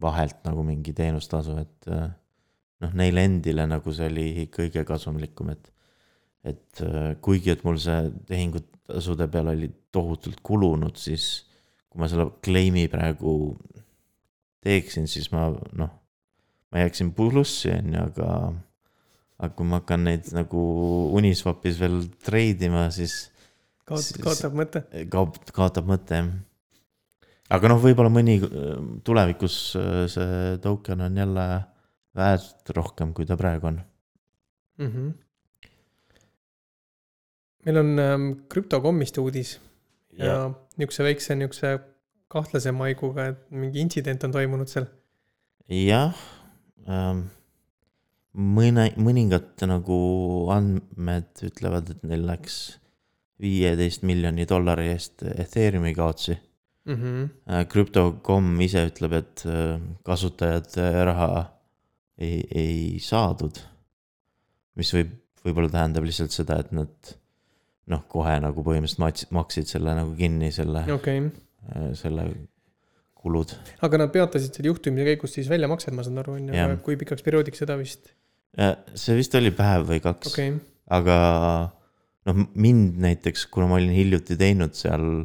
vahelt 0.00 0.42
nagu 0.48 0.66
mingi 0.66 0.92
teenustasu, 0.92 1.60
et 1.62 1.90
äh, 1.92 2.10
noh, 2.82 2.92
neile 2.92 3.28
endile 3.30 3.70
nagu 3.70 3.94
see 3.94 4.10
oli 4.10 4.50
kõige 4.58 4.84
kasumlikum, 4.88 5.54
et 5.54 5.70
et 6.46 6.82
äh, 6.84 7.14
kuigi, 7.24 7.52
et 7.54 7.64
mul 7.66 7.78
see 7.82 8.10
tehingutasude 8.28 9.28
peal 9.32 9.50
oli 9.52 9.70
tohutult 9.94 10.40
kulunud, 10.46 10.96
siis 11.00 11.46
kui 11.90 12.02
ma 12.02 12.08
selle 12.10 12.28
claim'i 12.44 12.86
praegu 12.92 13.56
teeksin, 14.66 15.08
siis 15.10 15.30
ma 15.34 15.48
noh, 15.78 15.92
ma 16.70 16.84
jääksin 16.84 17.12
plussi, 17.16 17.72
on 17.74 17.94
ju, 17.94 18.06
aga 18.10 18.30
aga 19.36 19.52
kui 19.56 19.68
ma 19.68 19.80
hakkan 19.82 20.06
neid 20.06 20.30
nagu 20.32 20.60
Uniswapis 21.16 21.80
veel 21.80 22.00
treidima, 22.24 22.86
siis 22.94 23.26
kaotab, 23.86 24.56
mõtte. 24.56 24.82
kaob, 25.12 25.36
kaotab 25.54 25.88
mõte 25.90 26.20
jah. 26.22 26.30
aga 27.52 27.70
noh, 27.72 27.82
võib-olla 27.82 28.12
mõni 28.12 28.38
tulevikus 29.06 29.58
äh, 29.78 30.06
see 30.12 30.56
token 30.64 31.04
on 31.06 31.20
jälle 31.22 31.46
väärt 32.16 32.72
rohkem, 32.76 33.12
kui 33.12 33.28
ta 33.28 33.36
praegu 33.36 33.72
on. 33.72 33.80
mm. 34.78 34.90
-hmm. 34.90 35.14
Meil 37.66 37.82
on 37.82 37.98
ähm, 37.98 38.26
krüptokommist 38.52 39.18
uudis 39.22 39.56
ja, 40.16 40.26
ja 40.26 40.36
niisuguse 40.78 41.06
väikse 41.06 41.36
niisuguse 41.38 41.76
kahtlase 42.32 42.72
maiguga, 42.74 43.30
et 43.32 43.42
mingi 43.54 43.82
intsident 43.82 44.24
on 44.26 44.34
toimunud 44.34 44.70
seal. 44.70 44.88
jah 45.70 46.14
ähm,, 46.86 47.26
mõne, 48.36 48.90
mõningad 49.00 49.66
nagu 49.68 49.98
andmed 50.52 51.46
ütlevad, 51.46 51.94
et 51.94 52.02
neil 52.06 52.26
läks 52.28 52.58
viieteist 53.42 54.04
miljoni 54.08 54.46
dollari 54.48 54.90
eest 54.94 55.24
Ethereumi 55.26 55.92
kaotsi. 55.94 56.36
Mm 56.86 56.94
-hmm. 56.94 57.64
Crypto.com 57.68 58.60
ise 58.60 58.86
ütleb, 58.86 59.12
et 59.12 59.42
äh, 59.46 59.80
kasutajate 60.04 61.04
raha 61.04 61.46
ei, 62.18 62.46
ei 62.54 62.98
saadud. 63.00 63.58
mis 64.76 64.92
võib, 64.92 65.12
võib-olla 65.44 65.70
tähendab 65.72 66.04
lihtsalt 66.04 66.30
seda, 66.30 66.58
et 66.60 66.72
nad 66.72 67.16
noh, 67.92 68.02
kohe 68.10 68.34
nagu 68.42 68.64
põhimõtteliselt 68.66 69.32
maksid 69.36 69.70
selle 69.70 69.94
nagu 69.98 70.14
kinni, 70.18 70.50
selle, 70.54 70.84
okay., 70.94 71.26
selle 71.98 72.28
kulud. 73.16 73.54
aga 73.86 74.02
nad 74.02 74.12
peatasid 74.14 74.56
selle 74.56 74.72
juhtimise 74.72 75.06
käigus 75.10 75.36
siis 75.38 75.50
väljamaksed, 75.50 75.94
ma 75.96 76.06
saan 76.06 76.22
aru, 76.22 76.38
on 76.40 76.52
ju, 76.52 76.78
kui 76.86 76.98
pikaks 77.00 77.24
perioodiks 77.26 77.62
seda 77.64 77.78
vist, 77.80 78.12
see 78.94 79.16
vist 79.18 79.34
oli 79.38 79.52
päev 79.54 79.88
või 79.90 80.02
kaks 80.04 80.32
okei 80.32 80.52
okay., 80.54 80.68
aga 80.96 81.16
noh, 82.28 82.44
mind 82.54 83.00
näiteks, 83.02 83.46
kuna 83.52 83.70
ma 83.70 83.78
olin 83.80 83.94
hiljuti 83.94 84.38
teinud 84.38 84.76
seal 84.78 85.24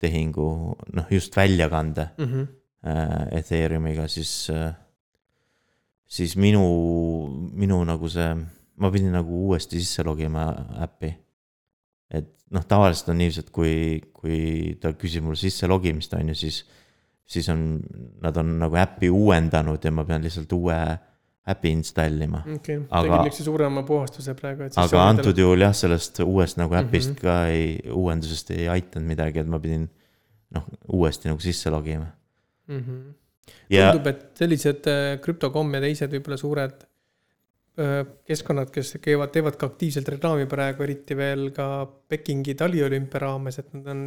tehingu, 0.00 0.46
noh 0.96 1.10
just 1.12 1.36
väljakande 1.36 2.08
mm. 2.16 2.24
-hmm. 2.24 2.46
äh, 2.86 3.38
Ethereumiga, 3.38 4.08
siis 4.08 4.50
äh,, 4.50 4.72
siis 6.06 6.36
minu, 6.36 6.62
minu 7.52 7.82
nagu 7.84 8.08
see, 8.08 8.30
ma 8.76 8.90
pidin 8.90 9.12
nagu 9.14 9.46
uuesti 9.46 9.80
sisse 9.80 10.02
logima 10.02 10.48
äppi. 10.82 11.12
Et 12.10 12.28
noh, 12.50 12.64
tavaliselt 12.66 13.12
on 13.12 13.20
niiviisi, 13.20 13.44
et 13.44 13.52
kui, 13.54 13.74
kui 14.16 14.40
ta 14.82 14.92
küsib 14.98 15.26
mul 15.26 15.38
sisse 15.38 15.68
logimist, 15.70 16.14
on 16.18 16.32
ju, 16.32 16.38
siis, 16.42 16.64
siis 17.30 17.48
on, 17.52 17.78
nad 18.22 18.36
on 18.40 18.56
nagu 18.62 18.78
äppi 18.80 19.10
uuendanud 19.14 19.84
ja 19.84 19.94
ma 19.94 20.06
pean 20.08 20.26
lihtsalt 20.26 20.52
uue 20.56 20.80
äpi 21.50 21.72
installima. 21.72 22.42
okei 22.54 22.76
okay., 22.76 22.88
Aga- 22.90 23.06
tegid 23.06 23.30
niisuguse 23.30 23.44
suurema 23.44 23.82
puhastuse 23.86 24.34
praegu, 24.38 24.66
et. 24.66 24.76
aga 24.78 25.06
antud 25.08 25.38
juhul 25.38 25.64
jah, 25.64 25.72
sellest 25.76 26.20
uuest 26.24 26.60
nagu 26.60 26.76
äpist 26.78 27.10
mm. 27.10 27.16
-hmm. 27.16 27.22
ka 27.22 27.46
ei, 27.46 27.92
uuendusest 27.94 28.50
ei 28.56 28.68
aidanud 28.68 29.08
midagi, 29.08 29.40
et 29.40 29.48
ma 29.48 29.58
pidin 29.62 29.88
noh, 30.54 30.68
uuesti 30.92 31.30
nagu 31.30 31.40
sisse 31.40 31.70
logima. 31.70 32.06
mm. 32.66 32.78
-hmm. 32.78 33.00
ja 33.70 33.90
tundub, 33.90 34.06
et 34.06 34.30
sellised 34.42 34.86
äh, 34.86 35.18
krüptokomm 35.24 35.74
ja 35.74 35.80
teised 35.86 36.12
võib-olla 36.12 36.36
suured 36.36 36.86
keskkonnad, 38.26 38.70
kes 38.74 38.96
käivad, 39.00 39.30
teevad 39.32 39.56
ka 39.56 39.68
aktiivselt 39.70 40.08
reklaami 40.16 40.48
praegu, 40.50 40.82
eriti 40.84 41.16
veel 41.16 41.50
ka 41.56 41.86
Pekingi 41.86 42.56
taliolümpia 42.58 43.22
raames, 43.22 43.60
et 43.62 43.70
nad 43.76 43.86
on 43.92 44.02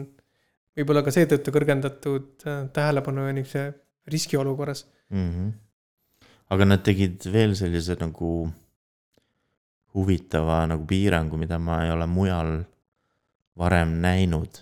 võib-olla 0.77 1.03
ka 1.05 1.13
seetõttu 1.13 1.53
kõrgendatud 1.53 2.47
äh, 2.49 2.65
tähelepanu 2.73 3.27
ja 3.27 3.37
niisuguse 3.37 3.63
riskiolukorras. 4.09 4.85
mm. 5.09 5.29
-hmm. 5.29 5.53
aga 6.49 6.65
nad 6.65 6.83
tegid 6.83 7.25
veel 7.31 7.55
sellise 7.55 7.95
nagu 7.99 8.51
huvitava 9.93 10.65
nagu 10.67 10.85
piirangu, 10.85 11.37
mida 11.37 11.59
ma 11.59 11.83
ei 11.85 11.91
ole 11.91 12.07
mujal 12.07 12.63
varem 13.57 13.99
näinud. 14.01 14.61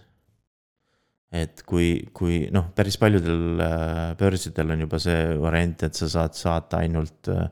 et 1.31 1.63
kui, 1.63 2.09
kui 2.13 2.49
noh, 2.51 2.73
päris 2.75 2.97
paljudel 2.97 3.61
äh, 3.63 4.17
börsidel 4.19 4.71
on 4.71 4.79
juba 4.79 4.99
see 4.99 5.39
variant, 5.39 5.83
et 5.83 5.93
sa 5.95 6.09
saad 6.09 6.33
saata 6.35 6.77
ainult 6.83 7.29
äh, 7.31 7.47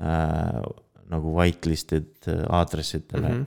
äh, 0.00 0.60
nagu 1.08 1.34
whitelisted 1.36 2.28
äh, 2.28 2.44
aadressidele 2.48 3.28
mm. 3.28 3.46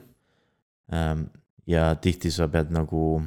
-hmm. 0.92 1.26
ja 1.66 1.94
tihti 1.94 2.30
sa 2.30 2.48
pead 2.48 2.70
nagu 2.70 3.22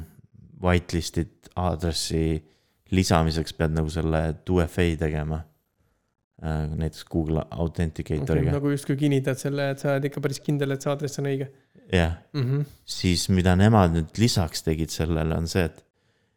whitelist'id 0.62 1.50
aadressi 1.56 2.44
lisamiseks 2.90 3.52
pead 3.52 3.70
nagu 3.70 3.90
selle 3.90 4.34
2FA 4.50 4.96
tegema. 4.98 5.40
näiteks 6.76 7.04
Google 7.04 7.42
Authenticatoriga, 7.50 8.52
nagu 8.52 8.70
justkui 8.70 8.96
kinnitad 8.96 9.38
selle, 9.40 9.70
et 9.70 9.78
sa 9.78 9.94
oled 9.94 10.04
ikka 10.04 10.20
päris 10.20 10.40
kindel, 10.44 10.70
et 10.70 10.82
see 10.82 10.90
aadress 10.92 11.18
on 11.18 11.28
õige 11.30 11.46
jah, 11.92 12.12
mm. 12.32 12.42
-hmm. 12.42 12.64
siis 12.84 13.28
mida 13.28 13.56
nemad 13.56 13.94
nüüd 13.94 14.18
lisaks 14.18 14.62
tegid 14.62 14.90
sellele, 14.90 15.36
on 15.36 15.48
see, 15.48 15.64
et. 15.64 15.82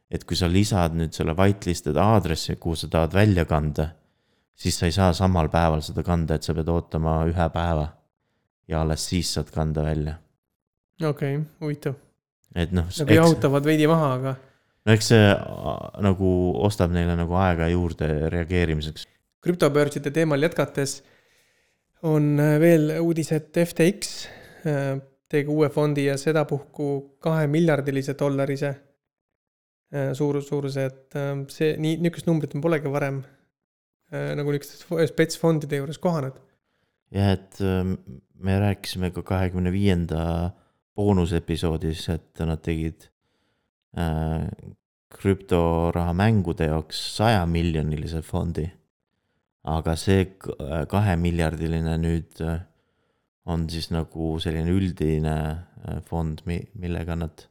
et 0.09 0.23
kui 0.25 0.37
sa 0.37 0.47
lisad 0.49 0.95
nüüd 0.97 1.13
selle 1.13 1.35
whitelist'ide 1.37 2.01
aadressi, 2.01 2.55
kuhu 2.55 2.75
sa 2.75 2.87
tahad 2.89 3.13
välja 3.13 3.45
kanda, 3.45 3.91
siis 4.59 4.79
sa 4.79 4.89
ei 4.89 4.95
saa 4.95 5.13
samal 5.15 5.49
päeval 5.51 5.83
seda 5.85 6.03
kanda, 6.05 6.35
et 6.35 6.47
sa 6.47 6.55
pead 6.57 6.69
ootama 6.71 7.21
ühe 7.29 7.49
päeva. 7.53 7.87
ja 8.69 8.81
alles 8.83 9.07
siis 9.09 9.31
saad 9.33 9.49
kanda 9.53 9.83
välja, 9.83 10.19
okei 11.01 11.37
okay,, 11.37 11.47
huvitav. 11.61 11.95
et 12.55 12.71
noh. 12.75 12.89
nagu 12.99 13.17
jahutavad 13.21 13.65
veidi 13.65 13.87
maha, 13.89 14.13
aga 14.19 14.35
no 14.85 14.95
eks 14.95 15.11
see 15.13 15.29
nagu 16.05 16.33
ostab 16.67 16.93
neile 16.95 17.15
nagu 17.19 17.37
aega 17.39 17.69
juurde 17.71 18.09
reageerimiseks. 18.33 19.07
krüptobörside 19.45 20.11
teemal 20.11 20.43
jätkates 20.43 20.99
on 22.09 22.35
äh, 22.39 22.57
veel 22.61 22.93
uudis, 23.01 23.31
et 23.35 23.55
FTX 23.63 24.13
äh, 24.67 24.93
tegi 25.29 25.51
uue 25.51 25.69
fondi 25.69 26.07
ja 26.07 26.15
sedapuhku 26.17 27.17
kahe 27.21 27.47
miljardilise 27.51 28.15
dollarise 28.19 28.69
äh, 28.69 30.13
suurus, 30.13 30.47
suuruse, 30.47 30.85
et 30.85 31.19
see 31.53 31.75
nii, 31.77 31.99
niisugust 32.03 32.29
numbrit 32.29 32.55
me 32.55 32.63
polegi 32.63 32.91
varem 32.91 33.21
nagu 34.11 34.51
niisugustes 34.55 35.11
spetsfondide 35.13 35.77
juures 35.81 35.97
kohanud. 36.01 36.33
jah, 37.13 37.31
et 37.35 37.59
ähm, 37.61 37.95
me 38.39 38.59
rääkisime 38.59 39.11
ka 39.13 39.21
kahekümne 39.23 39.71
viienda 39.71 40.51
boonusepisoodis, 40.95 42.07
et 42.09 42.39
nad 42.45 42.61
tegid 42.65 43.07
äh, 43.97 44.47
krüptoraha 45.09 46.13
mängude 46.13 46.67
jaoks 46.69 46.99
sajamiljonilise 47.17 48.21
fondi. 48.21 48.67
aga 49.63 49.95
see 49.99 50.25
k- 50.39 50.55
kahemiljardiline 50.89 51.97
nüüd 52.01 52.39
äh, 52.45 52.61
on 53.45 53.67
siis 53.69 53.89
nagu 53.91 54.35
selline 54.39 54.71
üldine 54.71 55.35
äh, 55.85 56.01
fond, 56.05 56.41
millega 56.45 57.15
nad. 57.15 57.48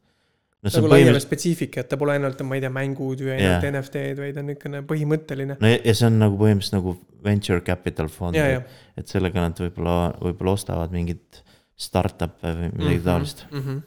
No 0.62 0.70
see 0.70 0.80
nagu 0.80 0.88
on 0.88 0.94
põhimõtteliselt, 0.94 1.26
spetsiifika, 1.26 1.82
et 1.84 1.90
ta 1.90 1.98
pole 2.00 2.16
ainult, 2.16 2.40
ma 2.46 2.56
ei 2.58 2.62
tea, 2.64 2.70
mängud 2.74 3.20
või 3.24 3.34
ainult 3.36 3.66
yeah. 3.66 3.68
NFT-d, 3.72 4.22
vaid 4.22 4.40
on 4.40 4.48
niisugune 4.50 4.80
põhimõtteline. 4.88 5.58
no 5.60 5.70
ja 5.70 5.78
ja 5.84 5.94
see 5.94 6.08
on 6.08 6.18
nagu 6.22 6.40
põhimõtteliselt 6.40 6.78
nagu 6.78 6.96
venture 7.24 7.62
capital 7.66 8.10
fond 8.12 8.38
ja, 8.38 8.48
ja. 8.56 8.64
et 8.98 9.10
sellega 9.10 9.44
nad 9.44 9.62
võib-olla, 9.62 9.98
võib-olla 10.22 10.56
ostavad 10.58 10.94
mingit 10.94 11.42
startup'e 11.78 12.56
või 12.58 12.72
midagi 12.72 12.98
Mhm, 12.98 13.06
taolist. 13.06 13.46
mhm. 13.52 13.78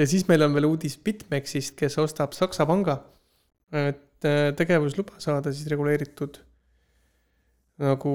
ja 0.00 0.08
siis 0.08 0.24
meil 0.30 0.46
on 0.46 0.56
veel 0.56 0.70
uudis 0.70 0.96
BitMEX-ist, 0.96 1.76
kes 1.76 1.98
ostab 2.02 2.32
Saksa 2.36 2.66
panga, 2.68 2.98
et 3.72 4.24
äh, 4.28 4.48
tegevusluba 4.56 5.20
saada 5.20 5.52
siis 5.52 5.68
reguleeritud 5.72 6.40
nagu 7.84 8.14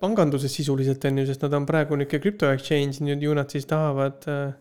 panganduses 0.00 0.52
sisuliselt 0.56 1.04
on 1.04 1.20
ju, 1.20 1.26
sest 1.28 1.44
nad 1.44 1.54
on 1.56 1.66
praegu 1.68 1.96
niisugune 1.96 2.22
crypto 2.24 2.50
exchange, 2.52 3.00
nüüd 3.04 3.22
ju 3.24 3.34
nad 3.36 3.52
siis 3.52 3.68
tahavad 3.68 4.24
äh, 4.28 4.52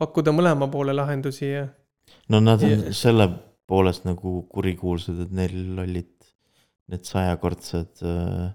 pakkuda 0.00 0.32
mõlema 0.36 0.68
poole 0.72 0.94
lahendusi 0.96 1.48
ja 1.50 1.66
no 2.32 2.40
nad 2.40 2.62
on 2.62 2.70
Ja- 2.70 2.92
selle 2.96 3.28
poolest 3.66 4.04
nagu 4.06 4.42
kurikuulsad, 4.52 5.24
et 5.26 5.32
neil 5.34 5.78
olid 5.82 6.12
need 6.86 7.02
sajakordsed 7.08 8.02
äh, 8.06 8.52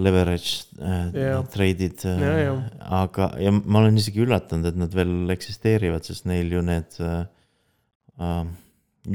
leverage 0.00 0.64
äh, 0.80 1.10
Jaa. 1.12 1.42
trade'id 1.52 2.04
äh, 2.08 2.22
Jaa, 2.22 2.38
jaa. 2.46 2.54
aga, 3.02 3.28
ja 3.44 3.52
ma 3.54 3.82
olen 3.82 4.00
isegi 4.00 4.24
üllatunud, 4.24 4.70
et 4.70 4.78
nad 4.80 4.96
veel 4.96 5.30
eksisteerivad, 5.34 6.06
sest 6.08 6.24
neil 6.30 6.50
ju 6.56 6.62
need 6.64 6.96
äh, 7.04 7.26
äh, 8.18 8.40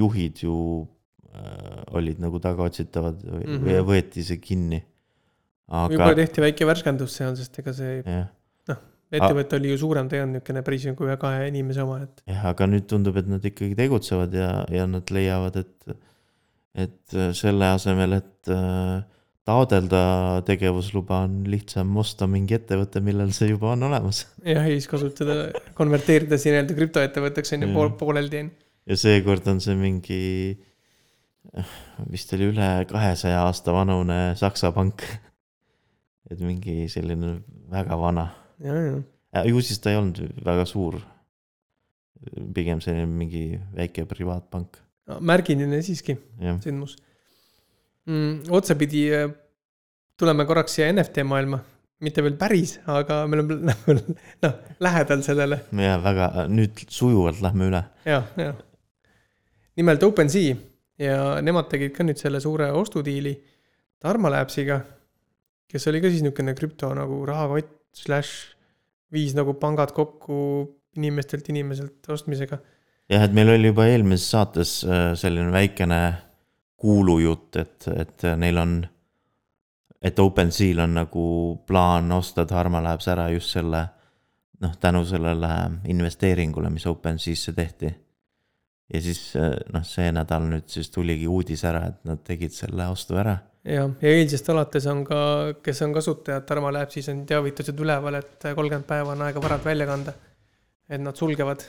juhid 0.04 0.44
ju 0.46 0.56
äh, 1.34 1.82
olid 1.98 2.22
nagu 2.22 2.40
tagaotsitavad 2.44 3.26
või 3.26 3.44
mm. 3.48 3.64
-hmm. 3.66 3.90
võeti 3.90 4.22
isegi 4.24 4.46
kinni. 4.52 4.84
võib-olla 5.70 6.12
aga 6.14 6.22
tehti 6.24 6.46
väike 6.46 6.66
värskendus 6.70 7.18
seal, 7.18 7.36
sest 7.38 7.60
ega 7.62 7.74
see 7.74 7.98
jah, 8.06 8.30
ettevõte 9.10 9.58
oli 9.58 9.74
ju 9.74 9.82
suurem, 9.82 10.10
ta 10.10 10.18
ei 10.18 10.24
olnud 10.24 10.40
niisugune 10.40 10.64
päris 10.66 10.88
nagu 10.90 11.08
ühe-kahe 11.08 11.48
inimese 11.50 11.86
oma, 11.86 12.02
et 12.06 12.24
jah, 12.30 12.50
aga 12.52 12.68
nüüd 12.70 12.86
tundub, 12.90 13.18
et 13.22 13.30
nad 13.30 13.46
ikkagi 13.46 13.78
tegutsevad 13.78 14.36
ja, 14.38 14.50
ja 14.74 14.86
nad 14.90 15.10
leiavad, 15.14 15.62
et, 15.64 15.96
et 16.86 17.18
selle 17.38 17.72
asemel, 17.74 18.20
et 18.20 18.52
äh, 18.54 19.00
taodelda 19.50 20.02
tegevusluba, 20.48 21.24
on 21.26 21.42
lihtsam 21.50 21.92
osta 22.00 22.28
mingi 22.30 22.58
ettevõte, 22.58 23.02
millel 23.04 23.32
see 23.36 23.52
juba 23.54 23.74
on 23.74 23.88
olemas. 23.90 24.26
jah, 24.44 24.66
ja 24.66 24.76
siis 24.76 24.90
kasutada, 24.92 25.50
konverteerida 25.78 26.38
see 26.38 26.54
nii-öelda 26.54 26.78
krüptoettevõtteks 26.78 27.56
on 27.56 27.66
ju 27.66 27.72
pool, 27.76 27.94
pooleldi 28.00 28.44
on. 28.44 28.52
ja 28.90 29.00
seekord 29.00 29.48
on 29.50 29.62
see 29.64 29.78
mingi, 29.80 30.20
vist 32.12 32.36
oli 32.38 32.52
üle 32.52 32.70
kahesaja 32.90 33.42
aasta 33.48 33.74
vanune 33.74 34.20
Saksa 34.40 34.74
pank. 34.76 35.06
et 36.30 36.42
mingi 36.46 36.84
selline 36.92 37.40
väga 37.74 37.98
vana, 37.98 38.28
ju 38.60 39.62
siis 39.64 39.80
ta 39.80 39.94
ei 39.94 40.00
olnud 40.00 40.44
väga 40.46 40.66
suur. 40.68 41.00
pigem 42.54 42.82
selline 42.84 43.08
mingi 43.08 43.60
väike 43.76 44.04
privaatpank, 44.06 44.76
märgiline 45.24 45.80
siiski 45.86 46.18
sündmus 46.60 46.98
mm,. 48.10 48.50
otsapidi 48.52 49.06
äh, 49.16 49.30
tuleme 50.20 50.46
korraks 50.46 50.76
siia 50.76 50.90
NFT 50.92 51.24
maailma, 51.24 51.62
mitte 52.04 52.24
veel 52.26 52.36
päris, 52.40 52.76
aga 52.92 53.22
me 53.28 53.40
oleme 53.40 53.76
noh, 54.44 54.58
lähedal 54.84 55.24
sellele 55.24 55.62
ja 55.86 55.96
väga, 56.04 56.30
nüüd 56.52 56.84
sujuvalt 56.92 57.40
lähme 57.46 57.72
üle. 57.72 57.84
ja, 58.06 58.24
ja. 58.36 58.52
nimelt 59.80 60.04
OpenSea 60.04 60.60
ja 61.00 61.40
nemad 61.46 61.72
tegid 61.72 61.96
ka 61.96 62.04
nüüd 62.04 62.20
selle 62.20 62.44
suure 62.44 62.72
ostudiili 62.76 63.38
Dharma 64.00 64.32
Labsiga, 64.32 64.82
kes 65.72 65.88
oli 65.92 66.04
ka 66.04 66.12
siis 66.12 66.24
niisugune 66.24 66.56
krüpto 66.56 66.92
nagu 66.96 67.24
rahakott 67.28 67.79
slaš 67.96 68.34
viis 69.14 69.34
nagu 69.38 69.56
pangad 69.60 69.94
kokku 69.96 70.40
inimestelt 70.98 71.50
inimeselt 71.50 72.10
ostmisega. 72.10 72.60
jah, 73.10 73.24
et 73.26 73.34
meil 73.34 73.50
oli 73.56 73.72
juba 73.72 73.88
eelmises 73.90 74.30
saates 74.32 74.80
äh, 74.86 75.12
selline 75.18 75.52
väikene 75.54 76.02
kuulujutt, 76.80 77.56
et, 77.60 77.88
et 77.92 78.28
neil 78.40 78.58
on, 78.58 78.76
et 80.02 80.20
OpenSeal 80.20 80.86
on 80.86 80.94
nagu 81.02 81.24
plaan 81.68 82.12
osta 82.16 82.46
Dharma 82.48 82.82
Labs 82.84 83.10
ära 83.12 83.28
just 83.34 83.58
selle 83.58 83.84
noh, 84.64 84.78
tänu 84.80 85.04
sellele 85.08 85.50
investeeringule, 85.92 86.70
mis 86.70 86.88
OpenSea'sse 86.88 87.54
tehti. 87.54 87.92
ja 88.94 89.02
siis 89.02 89.36
äh, 89.38 89.54
noh, 89.74 89.84
see 89.86 90.10
nädal 90.12 90.48
nüüd 90.50 90.70
siis 90.72 90.90
tuligi 90.90 91.28
uudis 91.30 91.64
ära, 91.68 91.86
et 91.92 92.00
nad 92.10 92.24
tegid 92.26 92.56
selle 92.56 92.88
ostu 92.90 93.20
ära. 93.22 93.38
Jah, 93.66 93.90
ja 94.02 94.14
eilsest 94.14 94.50
alates 94.54 94.88
on 94.92 95.04
ka, 95.08 95.20
kes 95.64 95.82
on 95.86 95.96
kasutajad, 95.96 96.46
Tarmo 96.48 96.72
läheb, 96.74 96.92
siis 96.94 97.10
on 97.12 97.26
teavitused 97.30 97.80
üleval, 97.80 98.20
et 98.22 98.48
kolmkümmend 98.56 98.88
päeva 98.88 99.16
on 99.16 99.26
aega 99.28 99.44
varad 99.44 99.66
välja 99.66 99.88
kanda. 99.90 100.14
et 100.90 101.02
nad 101.02 101.16
sulgevad. 101.16 101.66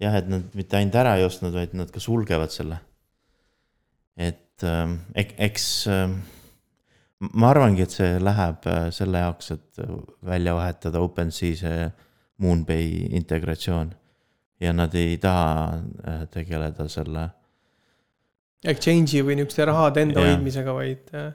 jah, 0.00 0.16
et 0.16 0.28
nad 0.28 0.54
mitte 0.54 0.76
ainult 0.76 0.94
ära 0.94 1.16
ei 1.16 1.24
ostnud, 1.24 1.54
vaid 1.54 1.74
nad 1.74 1.90
ka 1.90 2.00
sulgevad 2.00 2.52
selle. 2.54 2.80
et 4.16 4.64
ähm, 4.64 5.00
eks 5.16 5.86
ähm, 5.88 6.20
ma 7.20 7.50
arvangi, 7.50 7.84
et 7.84 7.94
see 7.94 8.20
läheb 8.20 8.66
äh, 8.68 8.90
selle 8.94 9.24
jaoks, 9.24 9.50
et 9.56 9.82
välja 10.24 10.54
vahetada 10.56 11.00
OpenSea 11.00 11.56
see 11.56 11.90
Moonbay 12.40 13.08
integratsioon. 13.16 13.94
ja 14.60 14.72
nad 14.72 14.94
ei 14.94 15.16
taha 15.18 15.80
äh, 16.06 16.24
tegeleda 16.28 16.88
selle. 16.88 17.30
Exchange'i 18.60 19.22
või 19.24 19.38
niisuguste 19.38 19.64
rahade 19.70 20.04
enda 20.04 20.20
ja. 20.20 20.34
hoidmisega, 20.34 20.74
vaid. 20.76 21.08
Äh, 21.16 21.30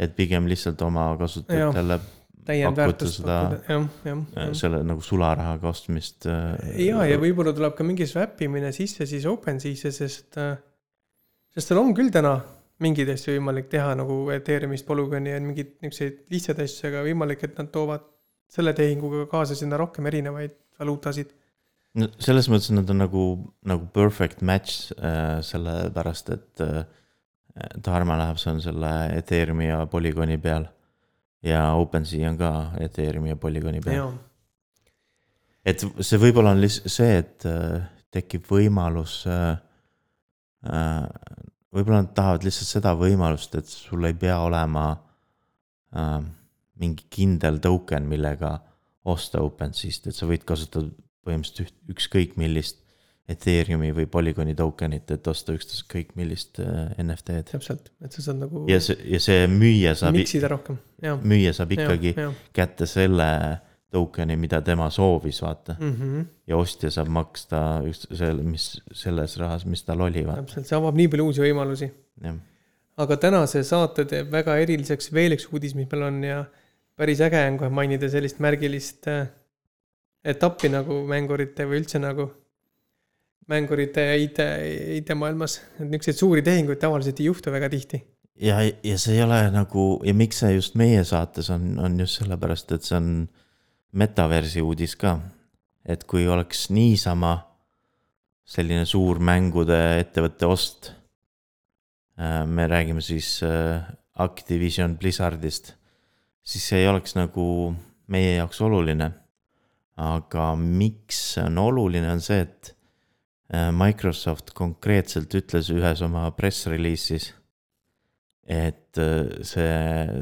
et 0.00 0.16
pigem 0.16 0.46
lihtsalt 0.48 0.80
oma 0.86 1.10
kasutajatele 1.20 2.00
pakkuda 2.50 3.08
seda, 3.10 3.36
selle 4.56 4.80
nagu 4.86 5.02
sularahaga 5.04 5.68
ostmist. 5.70 6.26
ja, 6.26 7.02
ja 7.06 7.18
võib-olla 7.20 7.52
tuleb 7.56 7.76
ka 7.76 7.86
mingi 7.86 8.08
swap 8.08 8.40
imine 8.46 8.72
sisse 8.76 9.06
siis 9.08 9.26
OpenSea'sse, 9.28 9.92
sest, 9.94 10.40
sest 11.54 11.70
seal 11.70 11.82
on 11.82 11.92
küll 11.96 12.12
täna 12.14 12.38
mingeid 12.80 13.12
asju 13.12 13.36
võimalik 13.36 13.68
teha 13.72 13.92
nagu 13.98 14.22
Ethereumist, 14.34 14.86
Polygoni 14.88 15.34
ja 15.34 15.40
mingeid 15.42 15.76
niisuguseid 15.84 16.24
lihtsaid 16.32 16.62
asju, 16.64 16.88
aga 16.88 17.04
võimalik, 17.04 17.44
et 17.44 17.60
nad 17.60 17.68
toovad 17.72 18.06
selle 18.50 18.72
tehinguga 18.76 19.26
kaasa 19.30 19.56
sinna 19.58 19.78
rohkem 19.80 20.08
erinevaid 20.10 20.56
valuutasid. 20.80 21.34
No 21.98 22.08
selles 22.22 22.48
mõttes 22.52 22.70
nad 22.74 22.90
on 22.92 23.02
nagu, 23.02 23.24
nagu 23.66 23.88
perfect 23.94 24.44
match 24.46 24.92
äh, 24.98 25.40
sellepärast, 25.46 26.32
et 26.36 26.64
äh, 26.64 26.82
Dharma 27.82 28.16
Labs 28.16 28.46
on 28.46 28.60
selle 28.62 28.90
Ethereumi 29.16 29.66
ja 29.68 29.84
Polygoni 29.90 30.38
peal. 30.38 30.68
ja 31.42 31.72
OpenSea 31.74 32.28
on 32.28 32.36
ka 32.38 32.50
Ethereumi 32.80 33.32
ja 33.32 33.36
Polygoni 33.36 33.80
peal. 33.80 34.12
et 35.64 35.82
see 35.82 36.20
võib-olla 36.20 36.54
on 36.54 36.62
lihtsalt 36.62 36.94
see, 36.94 37.18
et 37.24 37.48
äh, 37.48 37.80
tekib 38.14 38.46
võimalus 38.50 39.24
äh, 39.30 39.56
äh, 40.66 41.06
võib-olla 41.74 42.04
nad 42.04 42.14
tahavad 42.14 42.46
lihtsalt 42.46 42.70
seda 42.70 42.94
võimalust, 42.98 43.54
et 43.58 43.70
sul 43.70 44.06
ei 44.06 44.16
pea 44.18 44.40
olema 44.42 44.86
äh, 45.94 46.18
mingi 46.80 47.06
kindel 47.12 47.60
token, 47.62 48.08
millega 48.10 48.56
osta 49.10 49.42
OpenSea'st, 49.42 50.10
et 50.10 50.16
sa 50.16 50.28
võid 50.28 50.44
kasutada 50.46 50.90
põhimõtteliselt 51.26 51.68
üht, 51.68 51.76
ükskõik 51.94 52.38
millist 52.40 52.80
Ethereumi 53.30 53.92
või 53.94 54.06
Polygoni 54.10 54.56
token'it, 54.58 55.10
et 55.14 55.28
osta 55.30 55.54
ükskõik 55.54 56.14
millist 56.18 56.58
äh, 56.62 56.90
NFT-d. 56.98 57.52
täpselt, 57.52 57.90
et 58.02 58.14
sa 58.16 58.24
saad 58.24 58.40
nagu. 58.42 58.64
ja 58.70 58.80
see, 58.82 58.96
ja 59.12 59.20
see 59.22 59.46
müüja 59.50 59.94
saab. 59.98 60.16
miksida 60.18 60.50
rohkem, 60.50 60.80
jah. 61.02 61.20
müüja 61.22 61.54
saab 61.56 61.74
ikkagi 61.76 62.14
ja, 62.16 62.28
ja. 62.28 62.32
kätte 62.56 62.88
selle 62.90 63.28
token'i, 63.90 64.36
mida 64.38 64.60
tema 64.66 64.88
soovis, 64.94 65.40
vaata 65.42 65.76
mm. 65.78 65.94
-hmm. 65.94 66.26
ja 66.50 66.58
ostja 66.58 66.90
saab 66.94 67.10
maksta 67.14 67.82
just 67.86 68.06
selle, 68.10 68.42
mis 68.42 68.68
selles 68.92 69.36
rahas, 69.38 69.66
mis 69.66 69.84
tal 69.86 70.02
oli. 70.06 70.24
täpselt, 70.26 70.66
see 70.66 70.78
avab 70.78 70.98
nii 70.98 71.10
palju 71.12 71.30
uusi 71.30 71.44
võimalusi. 71.44 71.90
aga 72.96 73.16
tänase 73.16 73.62
saate 73.66 74.04
teeb 74.04 74.30
väga 74.32 74.56
eriliseks 74.62 75.12
veel 75.14 75.38
üks 75.38 75.46
uudis, 75.52 75.74
mis 75.74 75.90
meil 75.92 76.08
on 76.08 76.24
ja 76.24 76.44
päris 76.98 77.22
äge 77.24 77.46
on 77.46 77.58
kohe 77.62 77.70
mainida 77.70 78.10
sellist 78.10 78.42
märgilist 78.42 79.06
äh, 79.08 79.28
etappi 80.24 80.70
nagu 80.72 81.02
mängurite 81.08 81.66
või 81.68 81.80
üldse 81.82 82.00
nagu 82.02 82.28
mängurite 83.50 84.04
IT, 84.22 84.38
IT-maailmas, 85.00 85.58
et 85.78 85.86
niisuguseid 85.88 86.18
suuri 86.18 86.42
tehinguid 86.46 86.78
tavaliselt 86.80 87.20
ei 87.20 87.28
juhtu 87.30 87.52
väga 87.52 87.70
tihti. 87.72 88.02
ja, 88.36 88.60
ja 88.62 88.98
see 88.98 89.16
ei 89.18 89.22
ole 89.22 89.42
nagu 89.50 90.00
ja 90.06 90.14
miks 90.14 90.42
see 90.44 90.54
just 90.54 90.76
meie 90.78 91.04
saates 91.04 91.50
on, 91.50 91.78
on 91.78 91.98
just 92.00 92.20
sellepärast, 92.20 92.72
et 92.72 92.86
see 92.86 92.96
on 92.96 93.28
metaversi 93.92 94.62
uudis 94.62 94.96
ka. 94.96 95.18
et 95.84 96.04
kui 96.04 96.28
oleks 96.28 96.68
niisama 96.70 97.38
selline 98.50 98.84
suur 98.88 99.20
mängude 99.22 99.78
ettevõtte 100.00 100.48
ost. 100.50 100.90
Äh, 102.20 102.44
me 102.46 102.66
räägime 102.68 103.02
siis 103.02 103.38
äh, 103.46 103.80
Activision 104.20 104.96
Blizzardist, 104.98 105.74
siis 106.42 106.66
see 106.68 106.82
ei 106.82 106.88
oleks 106.90 107.14
nagu 107.16 107.44
meie 108.10 108.36
jaoks 108.36 108.60
oluline. 108.66 109.12
Aga 110.00 110.52
miks 110.56 111.18
see 111.34 111.44
on 111.44 111.58
oluline, 111.60 112.08
on 112.10 112.22
see, 112.24 112.44
et 112.46 112.72
äh, 113.52 113.68
Microsoft 113.76 114.54
konkreetselt 114.56 115.34
ütles 115.36 115.68
ühes 115.74 116.02
oma 116.06 116.28
press 116.36 116.68
release'is, 116.70 117.32
et 118.50 118.98
see, 119.46 119.74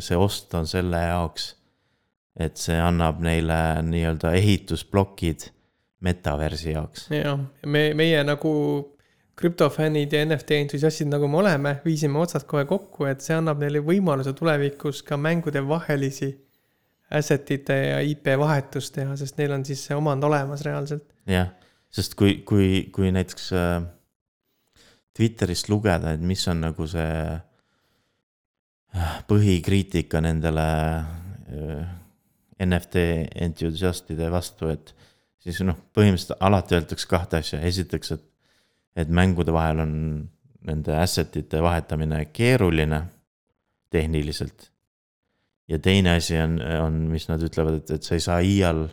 see 0.04 0.18
ost 0.18 0.52
on 0.58 0.66
selle 0.68 0.98
jaoks 1.00 1.54
et 2.38 2.60
see 2.60 2.76
annab 2.78 3.18
neile 3.24 3.56
nii-öelda 3.86 4.32
ehitusplokid 4.38 5.48
metaversi 6.06 6.72
jaoks. 6.76 7.08
jah, 7.10 7.40
me, 7.66 7.90
meie 7.98 8.22
nagu 8.26 8.52
krüptofännid 9.38 10.14
ja 10.14 10.24
NFT 10.26 10.58
entusiastid, 10.62 11.10
nagu 11.10 11.28
me 11.30 11.40
oleme, 11.42 11.76
viisime 11.84 12.18
otsad 12.22 12.46
kohe 12.50 12.64
kokku, 12.70 13.06
et 13.10 13.22
see 13.22 13.36
annab 13.38 13.60
neile 13.62 13.82
võimaluse 13.86 14.34
tulevikus 14.38 15.02
ka 15.06 15.18
mängude 15.18 15.62
vahelisi 15.66 16.32
asset'ite 17.10 17.76
ja 17.76 18.00
IP 18.04 18.32
vahetust 18.38 18.94
teha, 18.94 19.16
sest 19.16 19.38
neil 19.40 19.54
on 19.56 19.64
siis 19.64 19.84
see 19.88 19.96
omand 19.96 20.24
olemas 20.28 20.64
reaalselt. 20.66 21.06
jah, 21.28 21.50
sest 21.90 22.14
kui, 22.18 22.40
kui, 22.48 22.88
kui 22.94 23.12
näiteks 23.14 23.52
äh, 23.56 23.82
Twitterist 25.16 25.68
lugeda, 25.72 26.12
et 26.14 26.22
mis 26.22 26.44
on 26.50 26.60
nagu 26.62 26.86
see 26.90 27.14
äh, 28.94 29.16
põhikriitika 29.30 30.20
nendele 30.24 30.68
äh, 30.98 31.88
NFT 32.64 33.04
entusiastide 33.46 34.30
vastu, 34.30 34.68
et 34.72 34.94
siis 35.42 35.60
noh, 35.66 35.78
põhimõtteliselt 35.94 36.42
alati 36.44 36.76
öeldakse 36.76 37.08
kahte 37.10 37.40
asja, 37.40 37.60
esiteks, 37.64 38.12
et, 38.16 38.24
et 38.98 39.08
mängude 39.14 39.54
vahel 39.54 39.84
on 39.84 39.92
nende 40.68 40.96
asset 40.98 41.36
ite 41.38 41.62
vahetamine 41.62 42.24
keeruline 42.34 43.02
tehniliselt. 43.90 44.68
Ja 45.68 45.78
teine 45.82 46.16
asi 46.16 46.38
on, 46.40 46.58
on, 46.60 47.00
mis 47.12 47.28
nad 47.28 47.42
ütlevad, 47.44 47.82
et, 47.82 47.94
et 47.98 48.06
see 48.06 48.18
ei 48.18 48.24
saa 48.24 48.38
iial 48.44 48.86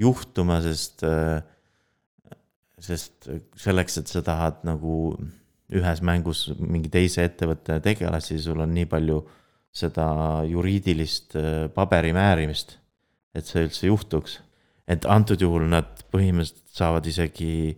juhtuma, 0.00 0.60
sest, 0.64 1.04
sest 2.80 3.28
selleks, 3.60 4.00
et 4.00 4.12
sa 4.12 4.22
tahad 4.24 4.62
nagu 4.68 5.14
ühes 5.70 6.00
mängus 6.02 6.48
mingi 6.58 6.90
teise 6.92 7.24
ettevõtte 7.28 7.78
tegelasi, 7.84 8.40
sul 8.42 8.60
on 8.64 8.72
nii 8.74 8.88
palju 8.90 9.20
seda 9.70 10.08
juriidilist 10.48 11.36
paberimäärimist 11.76 12.80
et 13.34 13.46
see 13.46 13.66
üldse 13.66 13.90
juhtuks. 13.90 14.40
et 14.90 15.06
antud 15.06 15.38
juhul 15.38 15.68
nad 15.70 16.00
põhimõtteliselt 16.10 16.74
saavad 16.74 17.06
isegi 17.06 17.76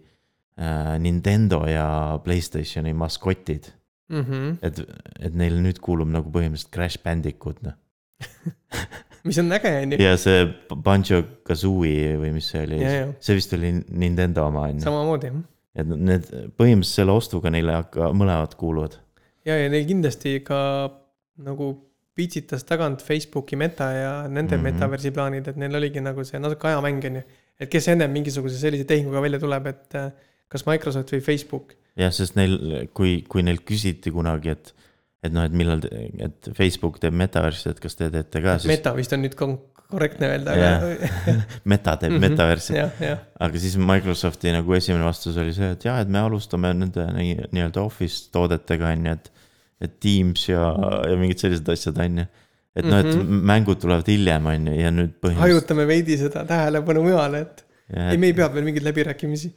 äh, 0.57 0.95
Nintendo 1.03 1.61
ja 1.69 2.19
Playstationi 2.25 2.95
maskotid 2.97 3.69
mm. 4.09 4.23
-hmm. 4.23 4.55
et, 4.63 4.81
et 5.21 5.35
neil 5.35 5.59
nüüd 5.61 5.81
kuulub 5.81 6.09
nagu 6.09 6.33
põhimõtteliselt 6.33 6.73
Crash 6.73 7.03
Bandicoot, 7.05 7.61
noh 7.63 7.77
mis 9.29 9.39
on 9.39 9.53
äge, 9.53 9.73
on 9.83 9.95
ju. 9.95 10.01
ja 10.03 10.17
see 10.21 10.47
Banjo 10.75 11.23
Kazooie 11.47 12.17
või 12.21 12.33
mis 12.39 12.51
see 12.53 12.65
oli, 12.67 12.81
see 13.23 13.39
vist 13.39 13.55
oli 13.57 13.73
Nintendo 13.89 14.47
oma, 14.49 14.67
on 14.71 14.81
ju. 14.81 14.87
samamoodi, 14.87 15.31
jah. 15.31 15.39
et 15.83 15.93
need 15.93 16.29
põhimõtteliselt 16.59 17.03
selle 17.03 17.17
ostuga 17.17 17.53
neile 17.55 17.79
hakka, 17.79 18.11
mõlemad 18.17 18.57
kuuluvad. 18.61 18.99
ja, 19.49 19.57
ja 19.59 19.71
neil 19.73 19.87
kindlasti 19.89 20.41
ka 20.47 20.59
nagu 21.43 21.73
pitsitas 22.17 22.67
tagant 22.69 23.01
Facebooki 23.05 23.57
meta 23.57 23.89
ja 23.93 24.11
nende 24.29 24.57
mm 24.57 24.61
-hmm. 24.61 24.75
metaversi 24.75 25.11
plaanid, 25.11 25.49
et 25.49 25.57
neil 25.57 25.75
oligi 25.77 26.01
nagu 26.01 26.25
see 26.25 26.41
natuke 26.41 26.69
ajamäng 26.69 27.05
on 27.09 27.17
ju. 27.17 27.23
et 27.61 27.71
kes 27.71 27.89
ennem 27.89 28.11
mingisuguse 28.11 28.59
sellise 28.59 28.85
tehinguga 28.85 29.23
välja 29.23 29.39
tuleb, 29.39 29.67
et 29.67 29.95
äh, 29.95 30.13
kas 30.49 30.67
Microsoft 30.67 31.13
või 31.13 31.21
Facebook. 31.21 31.75
jah, 31.97 32.13
sest 32.13 32.37
neil, 32.37 32.59
kui, 32.95 33.23
kui 33.29 33.43
neilt 33.43 33.65
küsiti 33.69 34.13
kunagi, 34.13 34.49
et, 34.49 34.75
et 35.23 35.35
noh, 35.35 35.45
et 35.47 35.55
millal, 35.55 35.85
et 36.27 36.49
Facebook 36.57 36.99
teeb 37.03 37.15
metaversi, 37.15 37.71
et 37.71 37.83
kas 37.83 37.95
te 37.99 38.11
teete 38.11 38.43
ka 38.43 38.57
siis. 38.59 38.71
meta 38.73 38.95
vist 38.97 39.15
on 39.15 39.23
nüüd 39.23 39.37
korrektne 39.39 40.33
öelda, 40.33 40.57
aga. 40.57 41.11
meta 41.73 41.95
teeb 42.01 42.17
mhm. 42.17 42.25
metaversi 42.27 42.79
aga 42.81 43.63
siis 43.63 43.77
Microsofti 43.79 44.55
nagu 44.55 44.75
esimene 44.79 45.07
vastus 45.07 45.39
oli 45.41 45.55
see, 45.57 45.73
et 45.77 45.87
jah, 45.87 46.01
et 46.03 46.11
me 46.11 46.23
alustame 46.25 46.73
nende 46.75 47.07
nii-öelda 47.15 47.85
office 47.85 48.29
toodetega 48.35 48.93
on 48.97 49.09
ju, 49.11 49.17
et 49.21 49.33
et 49.83 49.99
Teams 49.99 50.45
ja, 50.47 50.63
ja 51.11 51.19
mingid 51.19 51.43
sellised 51.43 51.69
asjad, 51.73 51.99
on 52.05 52.23
ju. 52.23 52.29
et 52.79 52.87
noh, 52.87 53.01
et 53.01 53.09
mm 53.11 53.21
-hmm. 53.21 53.43
mängud 53.51 53.81
tulevad 53.83 54.09
hiljem, 54.09 54.47
on 54.47 54.67
ju, 54.71 54.75
ja 54.79 54.91
nüüd 54.95 55.11
põhimõtteliselt. 55.19 55.47
hajutame 55.47 55.87
veidi 55.87 56.19
seda 56.19 56.45
tähelepanu 56.49 57.03
mujale, 57.03 57.41
et 57.47 57.65
ei, 57.93 58.17
me 58.17 58.31
ei 58.31 58.37
pea 58.37 58.49
veel 58.55 58.65
mingeid 58.65 58.87
läbirääkimisi. 58.87 59.53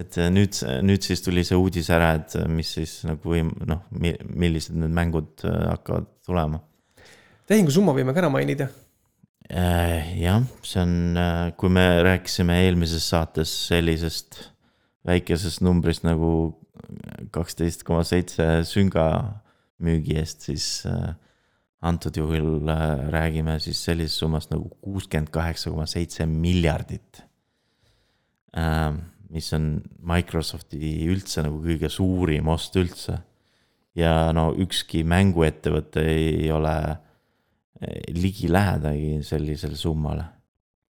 Et 0.00 0.18
nüüd, 0.32 0.58
nüüd 0.84 1.04
siis 1.06 1.22
tuli 1.24 1.44
see 1.46 1.56
uudis 1.56 1.88
ära, 1.94 2.14
et 2.18 2.34
mis 2.52 2.74
siis 2.76 2.98
nagu 3.08 3.32
või 3.32 3.44
noh, 3.68 3.84
millised 3.92 4.76
need 4.76 4.92
mängud 4.96 5.46
äh, 5.48 5.62
hakkavad 5.72 6.10
tulema. 6.26 6.60
tehingusumma 7.48 7.94
võime 7.96 8.12
ka 8.12 8.24
ära 8.24 8.32
mainida 8.32 8.68
äh, 9.48 10.12
jah, 10.20 10.44
see 10.66 10.82
on, 10.82 10.98
äh, 11.20 11.40
kui 11.56 11.72
me 11.72 11.86
rääkisime 12.04 12.60
eelmises 12.66 13.08
saates 13.08 13.52
sellisest 13.70 14.42
väikesest 15.06 15.62
numbrist 15.62 16.04
nagu 16.06 16.30
kaksteist 17.34 17.84
koma 17.86 18.04
seitse 18.06 18.46
sünga 18.68 19.06
müügi 19.82 20.16
eest, 20.20 20.46
siis 20.48 20.66
äh, 20.88 21.14
antud 21.86 22.16
juhul 22.16 22.68
äh, 22.72 23.06
räägime 23.12 23.58
siis 23.62 23.82
sellisest 23.84 24.22
summast 24.22 24.52
nagu 24.52 24.70
kuuskümmend 24.84 25.30
kaheksa 25.34 25.72
koma 25.72 25.86
seitse 25.90 26.26
miljardit. 26.26 27.22
Mis 29.34 29.48
on 29.56 29.76
Microsofti 30.06 30.92
üldse 31.10 31.44
nagu 31.46 31.58
kõige 31.64 31.90
suurim 31.92 32.48
ost 32.52 32.76
üldse. 32.78 33.18
ja 33.96 34.30
no 34.36 34.50
ükski 34.52 35.04
mänguettevõte 35.08 36.02
ei 36.04 36.50
ole 36.52 36.76
ligilähedagi 38.12 39.22
sellisele 39.24 39.76
summale 39.76 40.24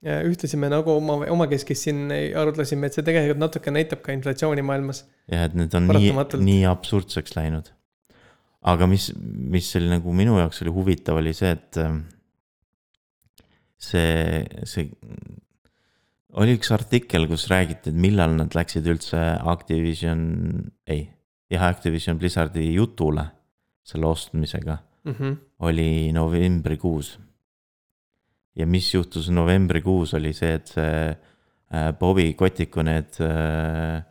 ja 0.07 0.21
ühtlasi 0.23 0.59
me 0.61 0.69
nagu 0.71 0.93
oma, 0.93 1.19
omakeskis 1.33 1.87
siin 1.87 2.11
arutlesime, 2.13 2.87
et 2.87 2.95
see 2.95 3.07
tegelikult 3.07 3.41
natuke 3.43 3.73
näitab 3.75 4.05
ka 4.05 4.15
inflatsiooni 4.15 4.63
maailmas. 4.63 5.05
jah, 5.31 5.49
et 5.49 5.57
need 5.59 5.75
on 5.75 5.89
nii, 5.91 6.13
nii 6.47 6.63
absurdseks 6.71 7.35
läinud 7.39 7.73
aga 8.67 8.89
mis, 8.91 9.11
mis 9.17 9.69
oli 9.79 9.91
nagu 9.91 10.15
minu 10.17 10.39
jaoks 10.41 10.63
oli 10.65 10.75
huvitav, 10.75 11.21
oli 11.21 11.33
see, 11.37 11.53
et 11.55 11.79
ähm, 11.83 12.01
see, 13.79 14.43
see 14.67 14.89
oli 16.37 16.57
üks 16.59 16.73
artikkel, 16.75 17.27
kus 17.31 17.47
räägiti, 17.51 17.93
et 17.93 18.01
millal 18.01 18.35
nad 18.37 18.55
läksid 18.57 18.87
üldse 18.91 19.21
Activision, 19.53 20.25
ei, 20.89 21.07
jah, 21.53 21.69
Activision 21.71 22.19
Blizzardi 22.21 22.69
jutule 22.75 23.29
selle 23.87 24.09
ostmisega 24.11 24.79
mm. 25.05 25.13
-hmm. 25.13 25.37
oli 25.59 26.13
novembrikuus. 26.13 27.19
ja 28.57 28.67
mis 28.67 28.95
juhtus 28.95 29.29
novembrikuus, 29.31 30.15
oli 30.15 30.33
see, 30.33 30.55
et 30.55 30.67
see 30.67 31.09
äh, 31.11 31.93
Bobby 31.99 32.33
Kotiku 32.35 32.83
need 32.83 33.21
äh, 33.21 34.05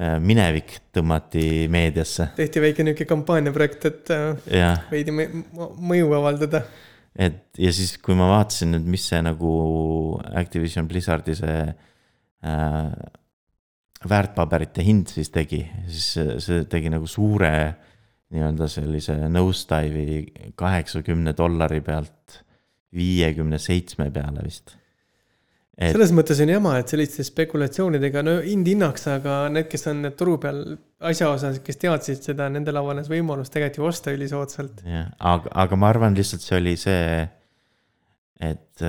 Äh, 0.00 0.16
minevik 0.22 0.78
tõmmati 0.96 1.66
meediasse. 1.68 2.30
tehti 2.36 2.60
väike 2.62 2.84
nihuke 2.86 3.04
kampaaniaprojekt, 3.10 3.82
et 3.84 4.12
äh, 4.14 4.46
ja. 4.56 4.68
veidi 4.88 5.12
mõju 5.12 6.14
avaldada. 6.16 6.62
Et 7.18 7.58
ja 7.58 7.72
siis, 7.74 7.96
kui 8.02 8.16
ma 8.18 8.28
vaatasin, 8.30 8.78
et 8.78 8.86
mis 8.86 9.04
see 9.10 9.20
nagu 9.24 9.52
Activision 10.40 10.88
Blizzardi 10.88 11.36
see 11.38 11.62
äh, 11.66 12.90
väärtpaberite 14.10 14.84
hind 14.84 15.10
siis 15.12 15.32
tegi, 15.34 15.64
siis 15.90 16.44
see 16.44 16.66
tegi 16.70 16.92
nagu 16.92 17.08
suure 17.10 17.52
nii-öelda 18.30 18.68
sellise 18.70 19.16
nosedive'i 19.28 20.52
kaheksakümne 20.58 21.34
dollari 21.36 21.80
pealt 21.84 22.44
viiekümne 22.94 23.58
seitsme 23.58 24.08
peale 24.14 24.44
vist 24.46 24.76
et.... 25.80 25.94
selles 25.94 26.12
mõttes 26.14 26.40
on 26.44 26.52
jama, 26.52 26.74
et 26.80 26.92
selliste 26.92 27.24
spekulatsioonidega, 27.26 28.22
no 28.26 28.36
hind 28.44 28.68
hinnaks, 28.68 29.06
aga 29.14 29.40
need, 29.52 29.70
kes 29.72 29.88
on 29.92 30.10
turu 30.18 30.36
peal 30.42 30.60
asjaosalised, 31.10 31.64
kes 31.66 31.80
teadsid 31.80 32.28
seda, 32.30 32.50
nendel 32.52 32.80
avanes 32.80 33.08
võimalus 33.10 33.52
tegelikult 33.52 33.80
ju 33.80 33.88
osta 33.88 34.14
ülisoodsalt. 34.16 34.84
jah, 34.84 35.08
aga, 35.32 35.52
aga 35.64 35.80
ma 35.80 35.90
arvan 35.94 36.18
lihtsalt 36.18 36.44
see 36.44 36.60
oli 36.60 36.76
see, 36.80 37.24
et, 38.50 38.84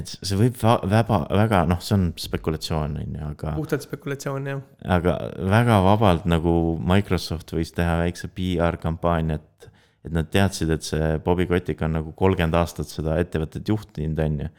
et 0.00 0.14
see 0.18 0.38
võib 0.40 0.60
väga, 0.60 1.22
väga 1.40 1.64
noh, 1.70 1.80
see 1.84 1.96
on 1.96 2.08
spekulatsioon, 2.20 3.00
on 3.00 3.18
ju, 3.20 3.32
aga. 3.32 3.56
puhtalt 3.56 3.88
spekulatsioon, 3.88 4.52
jah. 4.52 4.62
aga 4.98 5.18
väga 5.56 5.82
vabalt 5.86 6.28
nagu 6.28 6.54
Microsoft 6.92 7.56
võis 7.56 7.72
teha 7.76 8.00
väikse 8.04 8.30
PR 8.36 8.80
kampaaniat, 8.82 9.70
et 10.04 10.14
nad 10.14 10.28
teadsid, 10.30 10.70
et 10.76 10.84
see 10.84 11.14
Bobby 11.24 11.48
Kotick 11.48 11.80
on 11.84 11.96
nagu 11.98 12.12
kolmkümmend 12.16 12.56
aastat 12.60 12.92
seda 12.92 13.16
ettevõtet 13.20 13.68
juhtinud, 13.68 14.20
on 14.24 14.42
ju 14.44 14.56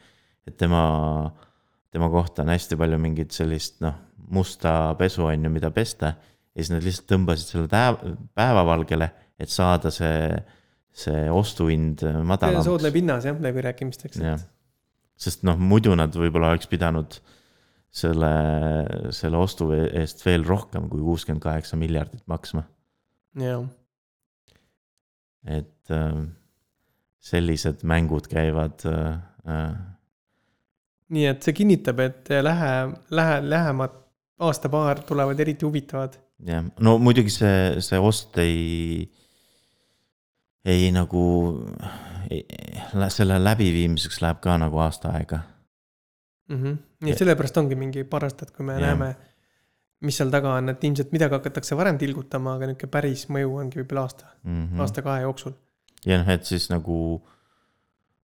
et 0.50 0.58
tema, 0.60 0.82
tema 1.94 2.10
kohta 2.12 2.44
on 2.44 2.52
hästi 2.52 2.78
palju 2.80 2.98
mingit 3.00 3.34
sellist 3.34 3.80
noh, 3.84 3.96
musta 4.30 4.94
pesu 4.98 5.26
on 5.26 5.44
ju, 5.46 5.50
mida 5.52 5.70
pesta. 5.74 6.14
ja 6.50 6.62
siis 6.62 6.72
nad 6.74 6.84
lihtsalt 6.84 7.08
tõmbasid 7.10 7.52
selle 7.54 7.70
täev, 7.70 8.00
päevavalgele, 8.36 9.10
et 9.40 9.52
saada 9.52 9.92
see, 9.94 10.30
see 10.92 11.26
ostuhind 11.32 12.02
madalamaks. 12.26 12.66
soodne 12.66 12.90
pinnas 12.94 13.26
jah, 13.28 13.38
läbirääkimisteks. 13.40 14.22
jah, 14.22 14.40
sest 15.20 15.46
noh, 15.46 15.58
muidu 15.58 15.94
nad 15.98 16.14
võib-olla 16.16 16.54
oleks 16.54 16.70
pidanud 16.70 17.20
selle, 17.90 18.32
selle 19.14 19.38
ostu 19.38 19.70
eest 19.74 20.22
veel 20.26 20.46
rohkem 20.46 20.88
kui 20.90 21.02
kuuskümmend 21.02 21.42
kaheksa 21.42 21.78
miljardit 21.78 22.26
maksma. 22.30 22.64
jah. 23.38 23.64
et 25.46 25.94
äh, 25.94 26.20
sellised 27.20 27.86
mängud 27.86 28.28
käivad 28.30 28.86
äh, 28.90 29.16
äh 29.46 29.78
nii 31.10 31.26
et 31.26 31.42
see 31.42 31.56
kinnitab, 31.56 32.00
et 32.04 32.30
lähe, 32.42 32.72
lähe, 33.10 33.38
lähemad 33.50 33.96
aasta-paar 34.40 35.02
tulevad 35.06 35.40
eriti 35.40 35.66
huvitavad. 35.66 36.18
jah, 36.46 36.64
no 36.80 36.98
muidugi 36.98 37.32
see, 37.34 37.80
see 37.84 37.98
ost 38.00 38.38
ei, 38.40 39.10
ei 40.64 40.90
nagu, 40.94 41.22
selle 43.12 43.40
läbiviimiseks 43.42 44.20
läheb 44.24 44.40
ka 44.44 44.56
nagu 44.60 44.78
aasta 44.80 45.12
aega 45.18 45.40
mm. 46.50 46.62
-hmm. 46.62 46.78
nii 47.04 47.12
et 47.12 47.18
sellepärast 47.18 47.60
ongi 47.60 47.76
mingi 47.76 48.04
paar 48.04 48.24
aastat, 48.28 48.54
kui 48.56 48.66
me 48.66 48.78
ja. 48.78 48.86
näeme, 48.86 49.10
mis 50.00 50.16
seal 50.16 50.30
taga 50.32 50.54
on, 50.54 50.72
et 50.72 50.84
ilmselt 50.84 51.12
midagi 51.12 51.36
hakatakse 51.36 51.76
varem 51.76 51.98
tilgutama, 51.98 52.54
aga 52.56 52.70
niisugune 52.70 52.94
päris 52.96 53.26
mõju 53.28 53.58
ongi 53.64 53.82
võib-olla 53.82 54.06
aasta 54.08 54.30
mm, 54.42 54.64
-hmm. 54.64 54.80
aasta-kahe 54.86 55.26
jooksul. 55.26 55.52
ja 56.06 56.22
noh, 56.22 56.28
et 56.28 56.44
siis 56.44 56.70
nagu 56.70 56.96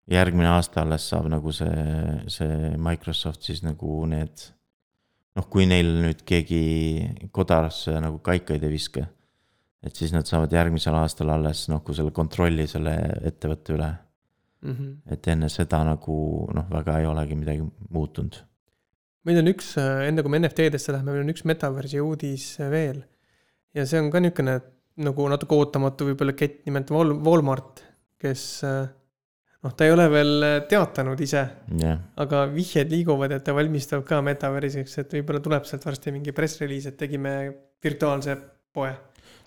järgmine 0.09 0.49
aasta 0.49 0.81
alles 0.81 1.05
saab 1.11 1.29
nagu 1.31 1.53
see, 1.55 1.85
see 2.31 2.73
Microsoft 2.81 3.45
siis 3.45 3.61
nagu 3.65 4.01
need. 4.09 4.49
noh, 5.31 5.45
kui 5.47 5.63
neil 5.63 5.87
nüüd 6.03 6.25
keegi 6.27 7.29
kodarasse 7.31 7.93
nagu 8.03 8.19
kaikaid 8.23 8.63
ei 8.63 8.73
viska. 8.73 9.05
et 9.83 9.95
siis 9.95 10.13
nad 10.13 10.27
saavad 10.27 10.51
järgmisel 10.53 10.95
aastal 10.95 11.29
alles 11.33 11.67
kui 11.85 11.95
selle 11.95 12.11
kontrolli 12.11 12.67
selle 12.67 12.95
ettevõtte 13.23 13.73
üle 13.73 13.91
mm. 14.61 14.71
-hmm. 14.71 15.13
et 15.13 15.27
enne 15.27 15.49
seda 15.49 15.83
nagu 15.83 16.47
noh, 16.53 16.67
väga 16.69 16.99
ei 16.99 17.05
olegi 17.05 17.35
midagi 17.35 17.65
muutunud. 17.89 18.35
meil 19.23 19.37
on 19.37 19.53
üks, 19.53 19.75
enne 19.77 20.21
kui 20.21 20.31
me 20.31 20.41
NFT-desse 20.41 20.91
läheme, 20.91 21.11
meil 21.11 21.25
on 21.25 21.33
üks 21.33 21.45
metaversi 21.45 22.01
uudis 22.01 22.57
veel. 22.59 23.03
ja 23.73 23.85
see 23.85 24.01
on 24.01 24.11
ka 24.11 24.19
niisugune 24.19 24.61
nagu 25.01 25.27
natuke 25.31 25.55
ootamatu 25.55 26.09
võib-olla 26.09 26.33
kett, 26.35 26.65
nimelt 26.65 26.91
Wal-, 26.91 27.17
Walmart, 27.23 27.79
kes 28.19 28.63
noh, 29.61 29.75
ta 29.77 29.85
ei 29.85 29.93
ole 29.93 30.07
veel 30.11 30.33
äh, 30.45 30.55
teatanud 30.69 31.19
ise 31.21 31.43
yeah.. 31.81 31.99
aga 32.21 32.45
vihjed 32.53 32.91
liiguvad, 32.93 33.35
et 33.37 33.45
ta 33.45 33.55
valmistab 33.57 34.03
ka 34.07 34.21
metaveriseks, 34.25 34.97
et 35.03 35.15
võib-olla 35.19 35.43
tuleb 35.43 35.69
sealt 35.69 35.85
varsti 35.85 36.15
mingi 36.15 36.33
press 36.35 36.61
release, 36.63 36.91
et 36.91 36.99
tegime 36.99 37.35
virtuaalse 37.83 38.37
poe. 38.73 38.91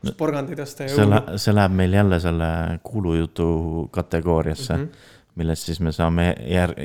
kus 0.01 0.13
no, 0.13 0.17
porgandeid 0.19 0.61
osta 0.65 0.89
ja. 0.89 0.95
see 0.95 1.09
läheb, 1.09 1.35
see 1.47 1.57
läheb 1.57 1.77
meil 1.83 1.99
jälle 2.01 2.21
selle 2.23 2.51
kuulujutu 2.83 3.49
kategooriasse 3.93 4.77
mm. 4.77 4.87
-hmm 4.87 5.13
millest 5.35 5.67
siis 5.67 5.81
me 5.83 5.91
saame 5.93 6.29
jär-, 6.47 6.77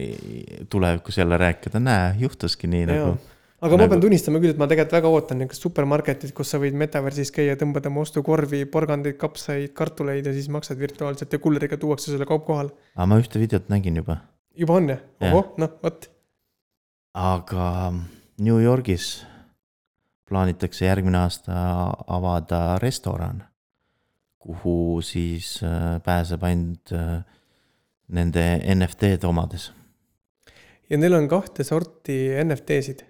tulevikus 0.70 1.18
jälle 1.18 1.38
rääkida, 1.38 1.80
näe, 1.80 2.15
juhtuski 2.18 2.68
nii 2.68 2.82
ja. 2.82 2.88
nagu 2.88 3.20
aga 3.60 3.76
nagu... 3.76 3.82
ma 3.82 3.91
pean 3.91 4.04
tunnistama 4.04 4.39
küll, 4.39 4.54
et 4.54 4.60
ma 4.60 4.67
tegelikult 4.72 4.95
väga 4.95 5.12
ootan 5.13 5.41
niisugust 5.41 5.65
supermarketit, 5.65 6.34
kus 6.36 6.54
sa 6.54 6.60
võid 6.62 6.78
metaversis 6.80 7.32
käia, 7.36 7.58
tõmbad 7.60 7.89
oma 7.89 8.04
ostukorvi, 8.06 8.63
porgandeid, 8.72 9.17
kapsaid, 9.19 9.74
kartuleid 9.78 10.30
ja 10.30 10.36
siis 10.36 10.48
maksad 10.54 10.80
virtuaalselt 10.80 11.36
ja 11.36 11.41
kulleriga 11.43 11.80
tuuakse 11.80 12.12
sulle 12.13 12.28
kaup 12.30 12.45
kohale. 12.48 12.72
aga 12.95 13.10
ma 13.12 13.19
ühte 13.19 13.41
videot 13.41 13.67
nägin 13.72 14.00
juba. 14.00 14.22
juba 14.56 14.80
on 14.80 14.93
jah? 14.93 15.04
ohoh, 15.28 15.52
noh, 15.60 15.76
vot. 15.84 16.08
aga 17.19 17.65
New 18.39 18.62
Yorgis 18.63 19.10
plaanitakse 20.30 20.86
järgmine 20.86 21.19
aasta 21.26 21.58
avada 22.08 22.78
restoran, 22.80 23.43
kuhu 24.39 25.02
siis 25.04 25.58
äh, 25.65 25.98
pääseb 26.06 26.48
ainult 26.48 26.95
äh, 26.95 27.19
nende 28.08 28.48
NFT-de 28.76 29.28
omades. 29.28 29.72
ja 30.89 30.98
neil 30.98 31.19
on 31.19 31.28
kahte 31.28 31.67
sorti 31.67 32.24
NFT-sid 32.39 33.09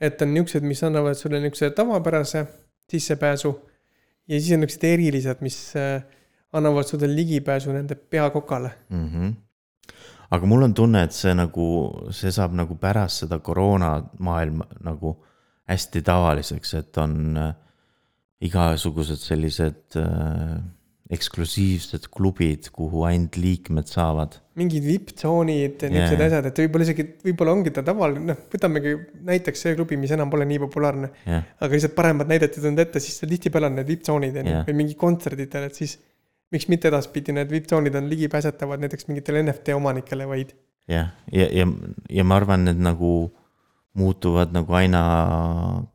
et 0.00 0.22
on 0.22 0.34
niisugused, 0.34 0.66
mis 0.66 0.82
annavad 0.84 1.14
sulle 1.14 1.40
niisuguse 1.40 1.70
tavapärase 1.76 2.46
sissepääsu 2.90 3.52
ja 4.28 4.40
siis 4.40 4.52
on 4.54 4.64
niisugused 4.64 4.88
erilised, 4.88 5.44
mis 5.44 5.58
äh, 5.76 6.02
annavad 6.52 6.88
sulle 6.88 7.10
ligipääsu 7.14 7.72
nende 7.72 7.94
peakokale 7.94 8.70
mm. 8.88 9.08
-hmm. 9.08 9.34
aga 10.30 10.46
mul 10.46 10.62
on 10.62 10.74
tunne, 10.74 11.02
et 11.02 11.12
see 11.12 11.34
nagu, 11.34 11.66
see 12.10 12.32
saab 12.32 12.52
nagu 12.52 12.74
pärast 12.74 13.24
seda 13.24 13.38
koroona 13.38 14.02
maailma 14.18 14.66
nagu 14.80 15.16
hästi 15.68 16.02
tavaliseks, 16.02 16.74
et 16.74 16.98
on 16.98 17.36
äh, 17.36 17.54
igasugused 18.40 19.16
sellised 19.16 19.96
äh, 19.96 20.62
eksklusiivsed 21.10 22.06
klubid, 22.14 22.68
kuhu 22.74 23.02
ainult 23.08 23.36
liikmed 23.40 23.88
saavad. 23.90 24.36
mingid 24.60 24.84
vipp-tsoonid, 24.84 25.82
niisugused 25.88 26.20
yeah. 26.20 26.26
asjad, 26.26 26.46
et 26.50 26.60
võib-olla 26.62 26.86
isegi, 26.86 27.06
võib-olla 27.24 27.54
ongi 27.56 27.72
ta 27.74 27.82
tavaline, 27.86 28.22
noh, 28.28 28.40
võtamegi 28.52 28.92
näiteks 29.26 29.64
see 29.64 29.74
klubi, 29.78 29.96
mis 29.98 30.12
enam 30.14 30.30
pole 30.30 30.46
nii 30.46 30.60
populaarne 30.66 31.10
yeah.. 31.24 31.46
aga 31.58 31.72
lihtsalt 31.72 31.96
paremad 31.96 32.30
näidet 32.30 32.58
ei 32.58 32.64
tulnud 32.66 32.82
ette, 32.84 33.02
siis 33.02 33.24
tihtipeale 33.24 33.70
on 33.70 33.78
need 33.80 33.90
vipp-tsoonid 33.90 34.36
on 34.42 34.50
ju 34.50 34.56
yeah., 34.58 34.68
või 34.68 34.78
mingi 34.82 34.96
kontserdidel, 35.00 35.66
et 35.70 35.82
siis. 35.82 35.98
miks 36.50 36.66
mitte 36.66 36.90
edaspidi 36.90 37.32
need 37.34 37.50
vipp-tsoonid 37.50 37.94
on 37.94 38.08
ligipääsetavad 38.10 38.82
näiteks 38.82 39.06
mingitele 39.08 39.42
NFT 39.46 39.74
omanikele 39.78 40.26
vaid. 40.30 40.54
jah, 40.90 41.14
ja, 41.32 41.46
ja, 41.46 41.64
ja, 41.64 41.68
ja 42.20 42.26
ma 42.26 42.38
arvan, 42.38 42.68
need 42.68 42.82
nagu 42.82 43.30
muutuvad 43.98 44.52
nagu 44.54 44.76
aina 44.78 45.02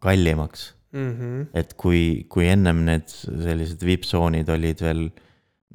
kallimaks 0.04 0.74
mm. 0.92 1.12
-hmm. 1.12 1.46
et 1.54 1.74
kui, 1.74 2.26
kui 2.30 2.48
ennem 2.48 2.84
need 2.86 3.08
sellised 3.10 3.84
vippsoonid 3.86 4.50
olid 4.50 4.82
veel 4.82 5.06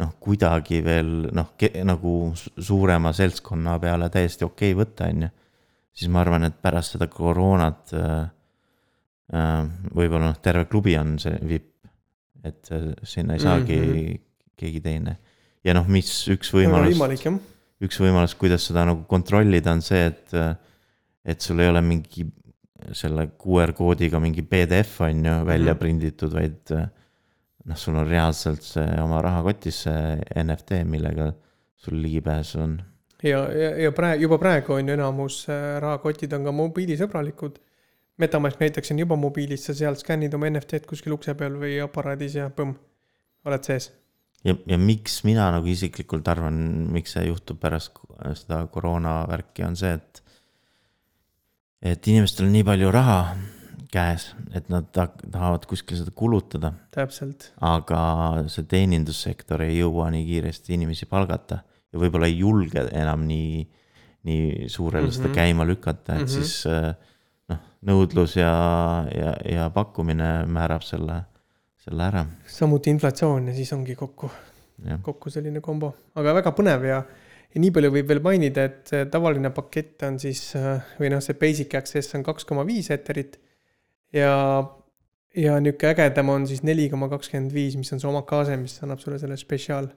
noh, 0.00 0.12
kuidagi 0.22 0.80
veel 0.84 1.10
noh, 1.36 1.52
nagu 1.88 2.14
su- 2.38 2.52
suurema 2.70 3.12
seltskonna 3.16 3.78
peale 3.82 4.10
täiesti 4.12 4.46
okei 4.46 4.72
okay 4.74 4.80
võtta, 4.82 5.08
on 5.10 5.26
ju. 5.26 5.30
siis 5.92 6.12
ma 6.12 6.22
arvan, 6.24 6.46
et 6.48 6.60
pärast 6.62 6.96
seda 6.96 7.10
koroonat 7.10 7.94
äh, 7.98 8.30
äh, 9.34 9.66
võib-olla 9.90 10.30
noh, 10.30 10.40
terve 10.42 10.66
klubi 10.70 10.96
on 11.00 11.18
see 11.22 11.36
vipp. 11.42 11.68
et 12.44 12.72
äh, 12.72 12.92
sinna 13.02 13.36
ei 13.36 13.44
saagi 13.44 13.76
mm. 13.76 13.94
-hmm. 13.94 14.20
keegi 14.56 14.80
teine. 14.80 15.18
ja 15.64 15.74
noh, 15.76 15.86
mis 15.86 16.28
üks 16.28 16.52
võimalus. 16.54 16.98
üks 17.80 18.00
võimalus, 18.00 18.34
kuidas 18.36 18.66
seda 18.68 18.84
nagu 18.84 19.04
kontrollida, 19.08 19.72
on 19.72 19.82
see, 19.82 20.06
et, 20.06 20.32
et 21.24 21.40
sul 21.40 21.60
ei 21.60 21.68
ole 21.68 21.80
mingi 21.80 22.26
selle 22.92 23.28
QR 23.38 23.72
koodiga 23.76 24.20
mingi 24.20 24.42
PDF 24.42 25.00
on 25.06 25.24
ju 25.24 25.34
välja 25.46 25.72
Mhm. 25.74 25.78
prinditud, 25.80 26.32
vaid 26.32 26.70
noh, 27.64 27.76
sul 27.76 27.96
on 27.96 28.08
reaalselt 28.08 28.62
see 28.64 28.86
oma 29.02 29.20
rahakotis 29.22 29.82
see 29.84 30.20
NFT, 30.44 30.84
millega 30.84 31.32
sul 31.76 32.00
ligipääs 32.02 32.54
on. 32.56 32.78
ja, 33.22 33.44
ja, 33.52 33.70
ja 33.84 33.92
praegu, 33.92 34.22
juba 34.22 34.38
praegu 34.38 34.72
on 34.72 34.88
ju 34.88 34.94
enamus 34.94 35.46
äh, 35.48 35.78
rahakotid 35.80 36.32
on 36.32 36.44
ka 36.44 36.52
mobiilisõbralikud. 36.52 37.58
Metamask 38.20 38.60
näiteks 38.60 38.90
on 38.92 38.98
juba 38.98 39.16
mobiilis, 39.16 39.64
sa 39.64 39.74
sealt 39.74 39.98
skännid 40.02 40.34
oma 40.36 40.48
NFT-d 40.50 40.84
kuskil 40.88 41.12
ukse 41.16 41.34
peal 41.34 41.54
või 41.56 41.78
aparaadis 41.80 42.34
ja 42.36 42.50
põmm, 42.52 42.74
oled 43.48 43.64
sees. 43.64 43.90
ja, 44.44 44.54
ja 44.66 44.76
miks 44.78 45.22
mina 45.24 45.50
nagu 45.52 45.66
isiklikult 45.68 46.28
arvan, 46.28 46.54
miks 46.92 47.12
see 47.16 47.26
juhtub 47.28 47.60
pärast 47.60 47.96
seda 48.42 48.66
koroona 48.72 49.26
värki, 49.28 49.64
on 49.64 49.76
see, 49.76 49.92
et 49.96 50.22
et 51.82 52.06
inimestel 52.08 52.46
on 52.46 52.52
nii 52.52 52.64
palju 52.64 52.90
raha 52.92 53.20
käes, 53.90 54.28
et 54.54 54.68
nad 54.70 54.86
ta- 54.94 55.08
tahavad 55.32 55.64
kuskil 55.66 55.98
seda 55.98 56.12
kulutada 56.14 56.72
täpselt, 56.94 57.50
aga 57.60 58.44
see 58.52 58.62
teenindussektor 58.70 59.62
ei 59.66 59.80
jõua 59.80 60.10
nii 60.14 60.26
kiiresti 60.28 60.74
inimesi 60.76 61.08
palgata 61.10 61.62
ja 61.92 61.98
võib-olla 61.98 62.28
ei 62.30 62.38
julge 62.38 62.84
enam 62.92 63.24
nii, 63.26 63.64
nii 64.28 64.68
suurele 64.68 65.06
mm 65.06 65.08
-hmm. 65.10 65.16
seda 65.16 65.28
Mhm. 65.28 65.34
käima 65.34 65.66
lükata, 65.66 66.14
et 66.14 66.20
mm. 66.20 66.26
-hmm. 66.26 66.28
siis 66.28 66.66
äh, 66.66 66.94
noh, 67.48 67.58
nõudlus 67.86 68.36
ja, 68.36 68.52
ja, 69.14 69.34
ja 69.52 69.70
pakkumine 69.70 70.46
määrab 70.46 70.82
selle, 70.82 71.22
selle 71.78 72.02
ära, 72.04 72.26
samuti 72.46 72.90
inflatsioon 72.90 73.48
ja 73.48 73.54
siis 73.54 73.72
ongi 73.72 73.94
kokku, 73.96 74.30
kokku 75.02 75.30
selline 75.30 75.60
kombo, 75.60 75.94
aga 76.14 76.34
väga 76.34 76.50
põnev 76.52 76.84
ja 76.84 77.02
ja 77.54 77.62
nii 77.62 77.70
palju 77.74 77.92
võib 77.94 78.10
veel 78.10 78.20
mainida, 78.24 78.66
et 78.68 78.90
see 78.92 79.06
tavaline 79.10 79.50
pakett 79.54 80.04
on 80.06 80.18
siis 80.22 80.42
äh, 80.58 80.82
või 81.00 81.10
noh, 81.14 81.22
see 81.24 81.38
basic 81.38 81.74
access 81.78 82.14
on 82.18 82.24
kaks 82.26 82.46
koma 82.48 82.64
viis 82.68 82.90
eterit. 82.94 83.38
Ja, 84.14 84.34
ja 85.36 85.56
niisugune 85.62 85.94
ägedam 85.94 86.30
on 86.34 86.46
siis 86.50 86.62
neli 86.66 86.88
koma 86.90 87.10
kakskümmend 87.10 87.54
viis, 87.54 87.76
mis 87.78 87.90
on 87.94 88.02
see 88.02 88.10
omakase, 88.10 88.58
mis 88.60 88.76
annab 88.84 89.02
sulle 89.02 89.18
selle 89.22 89.38
spetsiaal, 89.38 89.90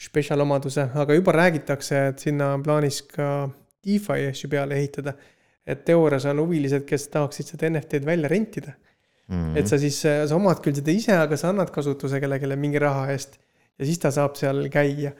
spetsiaal 0.00 0.44
omaduse, 0.44 0.88
aga 1.00 1.16
juba 1.16 1.36
räägitakse, 1.36 2.06
et 2.12 2.24
sinna 2.24 2.52
on 2.56 2.64
plaanis 2.64 3.02
ka 3.08 3.28
DeFi 3.84 4.28
asju 4.30 4.50
peale 4.52 4.80
ehitada. 4.80 5.16
et 5.62 5.84
teoorias 5.86 6.24
on 6.26 6.40
huvilised, 6.42 6.82
kes 6.82 7.04
tahaksid 7.06 7.52
seda 7.52 7.68
NFT-d 7.68 8.02
välja 8.02 8.28
rentida. 8.28 8.72
Mhm. 9.28 9.56
et 9.56 9.68
sa 9.70 9.78
siis, 9.78 10.00
sa 10.02 10.34
omad 10.34 10.58
küll 10.60 10.74
seda 10.74 10.90
ise, 10.90 11.12
aga 11.14 11.36
sa 11.38 11.52
annad 11.52 11.70
kasutuse 11.70 12.18
kellelegi 12.20 12.56
mingi 12.58 12.80
raha 12.82 13.12
eest. 13.12 13.38
Ja 13.78 13.86
siis 13.86 14.00
ta 14.02 14.10
saab 14.10 14.34
seal 14.36 14.66
käia 14.68 15.12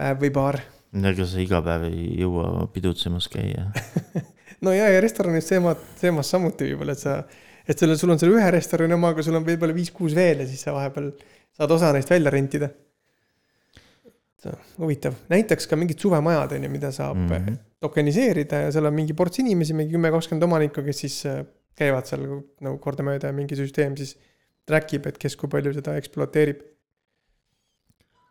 päev 0.00 0.24
või 0.24 0.32
paar. 0.34 0.60
ega 0.96 1.28
sa 1.28 1.40
iga 1.42 1.60
päev 1.64 1.86
ei 1.90 2.08
jõua 2.22 2.66
pidutsemas 2.74 3.28
käia. 3.32 3.68
no 4.64 4.74
ja, 4.74 4.88
ja 4.92 5.00
restoranis 5.04 5.48
teemad, 5.50 5.80
teemas 6.00 6.32
samuti 6.32 6.72
võib-olla, 6.72 6.96
et 6.96 7.02
sa, 7.02 7.18
et 7.66 7.78
sul, 7.78 7.94
sul 8.00 8.14
on 8.14 8.20
selle 8.20 8.38
ühe 8.38 8.52
restorani 8.54 8.96
oma, 8.96 9.12
aga 9.14 9.24
sul 9.26 9.38
on 9.38 9.46
võib-olla 9.46 9.76
viis-kuus 9.76 10.16
veel 10.16 10.44
ja 10.44 10.48
siis 10.48 10.64
sa 10.66 10.74
vahepeal 10.76 11.12
saad 11.56 11.76
osa 11.76 11.92
neist 11.96 12.10
välja 12.10 12.32
rentida. 12.32 12.70
huvitav, 14.80 15.18
näiteks 15.28 15.66
ka 15.68 15.76
mingid 15.76 16.00
suvemajad 16.00 16.54
on 16.56 16.62
ju, 16.64 16.70
mida 16.72 16.88
saab 16.96 17.18
mm. 17.18 17.28
-hmm. 17.28 17.56
tokeniseerida 17.84 18.62
ja 18.62 18.70
seal 18.72 18.88
on 18.88 18.94
mingi 18.96 19.12
ports 19.12 19.38
inimesi, 19.38 19.74
mingi 19.76 19.92
kümme, 19.92 20.10
kakskümmend 20.10 20.46
omanikku, 20.46 20.82
kes 20.82 20.98
siis 21.04 21.26
äh, 21.28 21.42
käivad 21.76 22.08
seal 22.08 22.24
nagu 22.60 22.78
kordamööda 22.80 23.28
ja 23.28 23.36
mingi 23.36 23.58
süsteem 23.58 23.98
siis 24.00 24.16
track 24.64 24.94
ib, 24.96 25.06
et 25.06 25.18
kes 25.18 25.36
kui 25.36 25.50
palju 25.52 25.74
seda 25.76 25.96
ekspluateerib. 26.00 26.62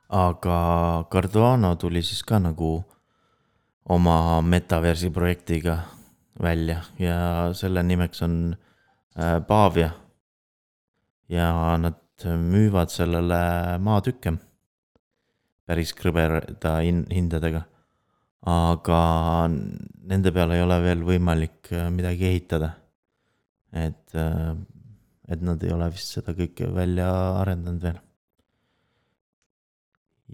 Aga 0.10 1.06
Cardano 1.12 1.76
tuli 1.78 2.02
siis 2.02 2.24
ka 2.26 2.40
nagu 2.42 2.80
oma 3.90 4.42
metaversi 4.42 5.10
projektiga 5.14 5.78
välja 6.42 6.82
ja 7.00 7.50
selle 7.54 7.84
nimeks 7.84 8.22
on 8.26 8.56
äh, 9.18 9.40
Pavia. 9.48 9.92
ja 11.30 11.78
nad 11.78 12.00
müüvad 12.26 12.90
sellele 12.90 13.78
maatükke 13.80 14.34
päris 15.70 15.94
krõbeda 15.94 16.80
hin- 16.82 17.06
hindadega. 17.14 17.62
aga 18.42 19.48
nende 19.48 20.32
peale 20.32 20.58
ei 20.58 20.64
ole 20.66 20.82
veel 20.82 21.06
võimalik 21.06 21.70
äh, 21.72 21.90
midagi 21.94 22.26
ehitada. 22.26 22.74
et, 23.72 24.16
et 25.30 25.42
nad 25.42 25.64
ei 25.64 25.72
ole 25.72 25.92
vist 25.94 26.18
seda 26.18 26.34
kõike 26.34 26.74
välja 26.74 27.10
arendanud 27.42 27.82
veel 27.82 28.00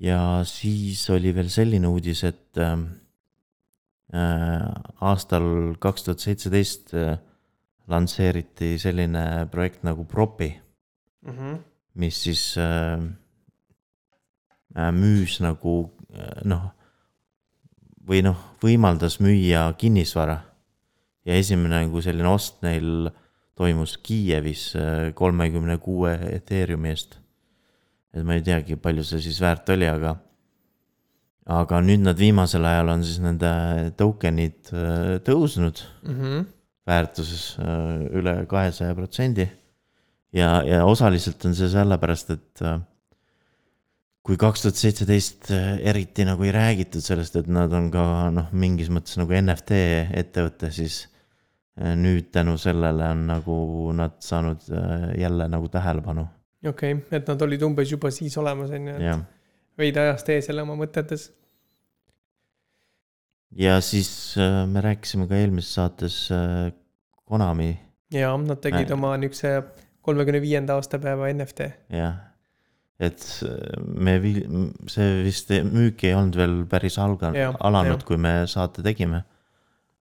ja 0.02 0.44
siis 0.48 1.10
oli 1.10 1.34
veel 1.36 1.50
selline 1.50 1.88
uudis, 1.88 2.24
et 2.28 2.58
äh, 2.58 2.76
äh, 4.14 4.68
aastal 5.02 5.76
kaks 5.80 6.04
tuhat 6.08 6.24
seitseteist 6.24 6.94
äh, 6.94 7.18
lansseeriti 7.88 8.76
selline 8.82 9.48
projekt 9.52 9.84
nagu 9.84 10.06
Propi, 10.06 10.54
Mm 11.26 11.32
-hmm. 11.32 11.58
mis 11.94 12.24
siis 12.24 12.58
äh, 12.58 13.02
äh, 14.78 14.92
müüs 14.92 15.40
nagu 15.42 15.92
äh, 16.14 16.46
noh, 16.46 16.72
või 18.08 18.22
noh, 18.22 18.38
võimaldas 18.62 19.20
müüa 19.20 19.74
kinnisvara. 19.78 20.38
ja 21.26 21.34
esimene 21.34 21.82
nagu 21.82 22.02
selline 22.02 22.28
ost 22.28 22.62
neil 22.62 23.10
toimus 23.56 23.98
Kiievis 23.98 24.74
kolmekümne 25.14 25.78
kuue 25.78 26.14
Ethereumi 26.14 26.90
eest 26.90 27.20
et 28.16 28.24
ma 28.24 28.38
ei 28.38 28.44
teagi, 28.46 28.78
palju 28.80 29.04
see 29.06 29.22
siis 29.28 29.42
väärt 29.44 29.70
oli, 29.76 29.88
aga. 29.90 30.16
aga 31.56 31.80
nüüd 31.86 32.02
nad 32.02 32.18
viimasel 32.18 32.64
ajal 32.66 32.90
on 32.96 33.04
siis 33.06 33.20
nende 33.22 33.52
token'id 34.00 34.72
äh, 34.74 35.20
tõusnud 35.28 35.84
Mm 36.06 36.16
-hmm. 36.16 36.46
väärtuses 36.88 37.58
äh, 37.60 38.18
üle 38.18 38.46
kahesaja 38.48 38.96
protsendi. 38.96 39.48
ja, 40.34 40.64
ja 40.64 40.86
osaliselt 40.86 41.46
on 41.46 41.56
see 41.56 41.70
sellepärast, 41.70 42.30
et 42.30 42.62
äh, 42.62 42.80
kui 44.24 44.38
kaks 44.38 44.62
tuhat 44.62 44.76
seitseteist 44.76 45.52
eriti 45.82 46.26
nagu 46.26 46.44
ei 46.44 46.52
räägitud 46.52 47.02
sellest, 47.02 47.36
et 47.36 47.48
nad 47.48 47.74
on 47.74 47.92
ka 47.92 48.30
noh, 48.32 48.48
mingis 48.52 48.90
mõttes 48.90 49.18
nagu 49.18 49.34
NFT 49.42 49.72
ettevõte, 50.14 50.72
siis 50.72 51.08
nüüd 51.78 52.32
tänu 52.32 52.58
sellele 52.58 53.10
on 53.12 53.28
nagu 53.28 53.92
nad 53.94 54.16
saanud 54.20 54.62
jälle 55.18 55.48
nagu 55.48 55.70
tähelepanu, 55.70 56.28
okei 56.68 56.94
okay,, 56.98 57.18
et 57.20 57.28
nad 57.28 57.42
olid 57.48 57.64
umbes 57.68 57.92
juba 57.92 58.12
siis 58.12 58.38
olemas, 58.42 58.72
on 58.76 58.92
ju, 58.92 59.00
et 59.00 59.10
jah 59.12 59.24
veidi 59.80 60.02
ajast 60.02 60.30
ees 60.34 60.50
jälle 60.50 60.64
oma 60.66 60.78
mõtetes. 60.80 61.30
ja 63.56 63.80
siis 63.84 64.10
äh, 64.40 64.64
me 64.68 64.84
rääkisime 64.84 65.28
ka 65.32 65.40
eelmises 65.40 65.76
saates 65.80 66.20
äh, 66.34 66.72
Konami, 67.26 67.74
ja 68.14 68.36
nad 68.38 68.62
tegid 68.62 68.92
Äh. 68.92 68.94
oma 68.94 69.16
niisuguse 69.18 69.64
kolmekümne 70.06 70.42
viienda 70.42 70.76
aastapäeva 70.80 71.32
NFT. 71.34 71.70
jah. 71.90 72.18
et 73.00 73.24
äh, 73.44 73.84
me, 73.84 74.18
see 74.92 75.24
vist 75.26 75.52
müük 75.52 76.04
ei 76.04 76.16
olnud 76.16 76.36
veel 76.40 76.58
päris 76.72 77.00
alga- 77.00 77.34
alanud 77.60 78.04
kui 78.08 78.18
me 78.18 78.44
saate 78.48 78.84
tegime 78.84 79.24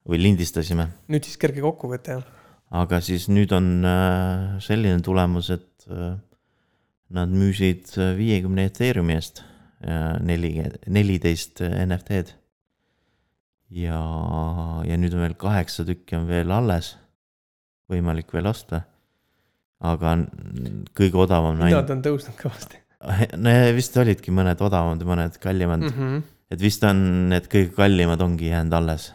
või 0.06 0.22
lindistasime, 0.22 0.92
nüüd 1.10 1.26
siis 1.26 1.38
kerge 1.42 1.66
kokkuvõte, 1.66 2.20
jah. 2.20 2.26
aga 2.70 3.02
siis 3.02 3.30
nüüd 3.30 3.54
on 3.58 3.82
äh, 3.86 4.60
selline 4.62 5.02
tulemus, 5.02 5.50
et 5.50 5.90
äh, 5.90 6.14
nad 7.14 7.30
müüsid 7.30 7.92
viiekümne 8.18 8.66
Ethereumi 8.70 9.18
eest 9.18 9.44
äh, 9.86 10.16
neli, 10.26 10.56
neliteist 10.88 11.62
NFT-d. 11.62 12.34
ja, 13.76 14.00
ja 14.86 14.98
nüüd 14.98 15.14
on 15.14 15.26
veel 15.26 15.38
kaheksa 15.40 15.86
tükki 15.86 16.18
on 16.18 16.30
veel 16.30 16.52
alles, 16.54 16.96
võimalik 17.92 18.34
veel 18.34 18.50
osta. 18.50 18.86
aga 19.86 20.16
kõige 20.98 21.20
odavam 21.20 21.60
on 21.60 21.68
hinnad 21.68 21.92
on 21.94 22.02
tõusnud 22.06 22.40
kõvasti 22.40 22.80
no 23.44 23.52
ja 23.52 23.74
vist 23.76 23.98
olidki 24.00 24.34
mõned 24.34 24.62
odavamad 24.64 25.02
ja 25.02 25.10
mõned 25.10 25.38
kallimad 25.42 25.84
mm., 25.84 25.94
-hmm. 25.94 26.24
et 26.52 26.62
vist 26.62 26.84
on 26.88 27.30
need 27.32 27.50
kõige 27.52 27.74
kallimad 27.76 28.22
ongi 28.22 28.50
jäänud 28.52 28.74
alles. 28.74 29.14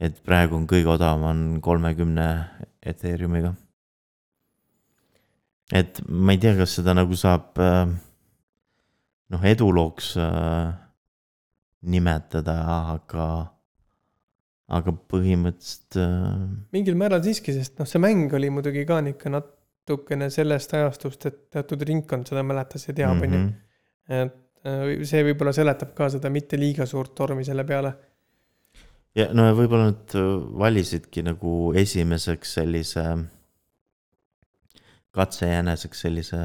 et 0.00 0.18
praegu 0.24 0.56
on 0.56 0.66
kõige 0.68 0.92
odavam 0.92 1.22
on 1.30 1.60
kolmekümne 1.60 2.26
Ethereumiga. 2.86 3.54
Et 5.74 6.00
ma 6.08 6.34
ei 6.34 6.40
tea, 6.42 6.54
kas 6.58 6.76
seda 6.78 6.94
nagu 6.96 7.16
saab 7.18 7.58
äh, 7.62 7.84
noh, 9.34 9.44
edulooks 9.50 10.12
äh, 10.22 10.70
nimetada, 11.90 12.56
aga, 12.94 13.26
aga 14.78 14.96
põhimõtteliselt 15.10 15.98
äh, 16.02 16.32
mingil 16.76 16.98
määral 16.98 17.24
siiski, 17.26 17.54
sest 17.56 17.80
noh, 17.80 17.90
see 17.90 18.02
mäng 18.02 18.34
oli 18.38 18.50
muidugi 18.54 18.86
ka 18.88 19.00
nihuke 19.04 19.32
natukene 19.32 20.30
sellest 20.34 20.74
ajastust, 20.78 21.28
et 21.30 21.46
teatud 21.56 21.82
ringkond 21.88 22.30
seda 22.30 22.46
mäletas 22.46 22.86
ja 22.88 22.94
teab, 22.96 23.22
on 23.22 23.38
ju. 23.38 23.44
mhm. 23.44 23.54
et 24.22 24.42
see 25.06 25.22
võib-olla 25.22 25.52
seletab 25.54 25.92
ka 25.94 26.08
seda 26.10 26.30
mitte 26.32 26.58
liiga 26.58 26.86
suurt 26.90 27.12
tormi 27.14 27.44
selle 27.46 27.62
peale. 27.66 27.92
ja 29.14 29.28
no 29.34 29.44
ja 29.46 29.54
võib-olla 29.54 29.92
nad 29.92 30.14
valisidki 30.62 31.22
nagu 31.26 31.72
esimeseks 31.78 32.54
sellise 32.58 33.04
katsejäneseks 35.16 36.04
sellise 36.06 36.40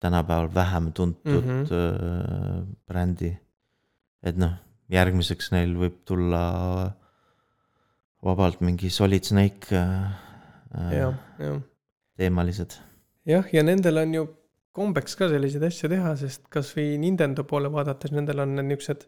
tänapäeval 0.00 0.50
vähem 0.54 0.92
tuntud 0.92 1.44
mm. 1.44 1.64
-hmm. 1.64 2.66
brändi. 2.86 3.36
et 4.22 4.36
noh, 4.36 4.52
järgmiseks 4.88 5.52
neil 5.52 5.74
võib 5.76 6.02
tulla 6.04 6.42
vabalt 8.24 8.60
mingi 8.60 8.90
Solid 8.90 9.24
Snake 9.24 9.76
äh, 9.76 10.92
jah, 10.92 11.14
jah. 11.38 11.62
teemalised. 12.16 12.76
jah, 13.26 13.46
ja 13.52 13.62
nendel 13.62 14.02
on 14.02 14.14
ju 14.14 14.26
kombeks 14.76 15.16
ka 15.18 15.28
selliseid 15.30 15.64
asju 15.66 15.90
teha, 15.92 16.12
sest 16.20 16.44
kasvõi 16.52 16.94
Nintendo 17.02 17.44
poole 17.48 17.70
vaadates, 17.72 18.12
nendel 18.14 18.44
on 18.44 18.60
niuksed. 18.68 19.06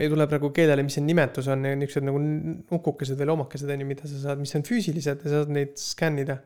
ei 0.00 0.08
tule 0.10 0.26
praegu 0.30 0.52
keelele, 0.54 0.84
mis 0.86 0.96
see 0.98 1.04
nimetus 1.04 1.48
on, 1.50 1.66
niuksed 1.80 2.04
nagu 2.06 2.20
nukukesed 2.22 3.18
või 3.18 3.30
loomakesed 3.32 3.70
on 3.74 3.82
ju, 3.82 3.88
mida 3.88 4.10
sa 4.10 4.22
saad, 4.24 4.42
mis 4.42 4.54
on 4.58 4.66
füüsilised 4.66 5.24
ja 5.24 5.32
sa 5.32 5.40
saad 5.40 5.54
neid 5.54 5.76
skännida. 5.80 6.40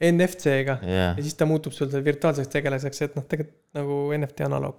NFC-ga 0.00 0.78
jah 0.80 1.16
ja, 1.16 1.22
siis 1.22 1.36
ta 1.36 1.48
muutub 1.48 1.74
sul 1.76 1.90
seal 1.92 2.04
virtuaalseks 2.04 2.50
tegelaseks, 2.52 3.02
et 3.06 3.18
noh, 3.18 3.26
tegelikult 3.28 3.58
nagu 3.76 3.98
NFT 4.16 4.46
analoog. 4.46 4.78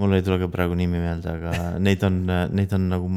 mul 0.00 0.16
ei 0.16 0.24
tule 0.26 0.40
ka 0.42 0.48
praegu 0.50 0.76
nimi 0.78 1.00
meelde, 1.02 1.36
aga 1.38 1.78
neid 1.82 2.02
on, 2.06 2.20
neid 2.56 2.72
on 2.76 2.88
nagu 2.90 3.10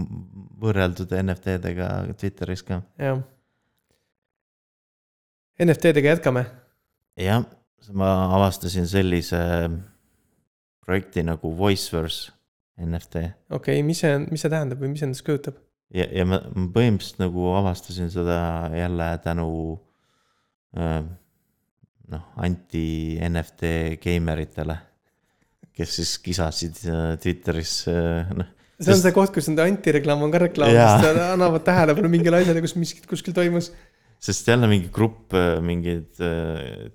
võrreldud 0.62 1.14
NFT-dega 1.22 1.92
Twitteris 2.20 2.66
ka. 2.68 2.82
jah. 3.02 3.22
NFT-dega 5.64 6.18
jätkame. 6.18 6.46
jah, 7.18 7.46
ma 7.94 8.12
avastasin 8.36 8.90
sellise 8.90 9.40
projekti 10.88 11.24
nagu 11.26 11.52
Voiceverse 11.58 12.32
NFT 12.78 13.24
okei 13.50 13.80
okay,, 13.80 13.84
mis 13.86 14.04
see, 14.04 14.20
mis 14.28 14.44
see 14.44 14.52
tähendab 14.54 14.84
või 14.84 14.92
mis 14.94 15.04
endast 15.08 15.26
kujutab? 15.26 15.58
ja, 15.96 16.06
ja 16.12 16.28
ma 16.28 16.42
ma 16.54 16.68
põhimõtteliselt 16.76 17.24
nagu 17.24 17.52
avastasin 17.58 18.12
seda 18.14 18.38
jälle 18.76 19.10
tänu 19.24 19.48
äh, 20.78 21.02
noh, 22.14 22.30
anti-NFT 22.44 23.72
geimeritele, 24.04 24.78
kes 25.78 25.98
siis 26.00 26.14
kisasid 26.24 26.80
äh, 26.88 27.12
Twitteris 27.22 27.74
äh, 27.92 28.32
noh, 28.38 28.54
see 28.80 28.94
on 28.94 29.02
see 29.02 29.14
koht, 29.16 29.34
kus 29.36 29.50
nende 29.50 29.66
antireklaam 29.68 30.24
on 30.26 30.34
ka 30.34 30.42
reklaam, 30.46 30.74
sest 30.74 31.06
nad 31.10 31.22
annavad 31.34 31.66
tähelepanu 31.68 32.12
mingile 32.14 32.42
asjale, 32.42 32.64
kus 32.66 32.78
miskit 32.78 33.08
kuskil 33.10 33.36
toimus. 33.38 33.72
sest 34.22 34.48
jälle 34.50 34.70
mingi 34.70 34.90
grupp 34.94 35.36
mingeid 35.62 36.18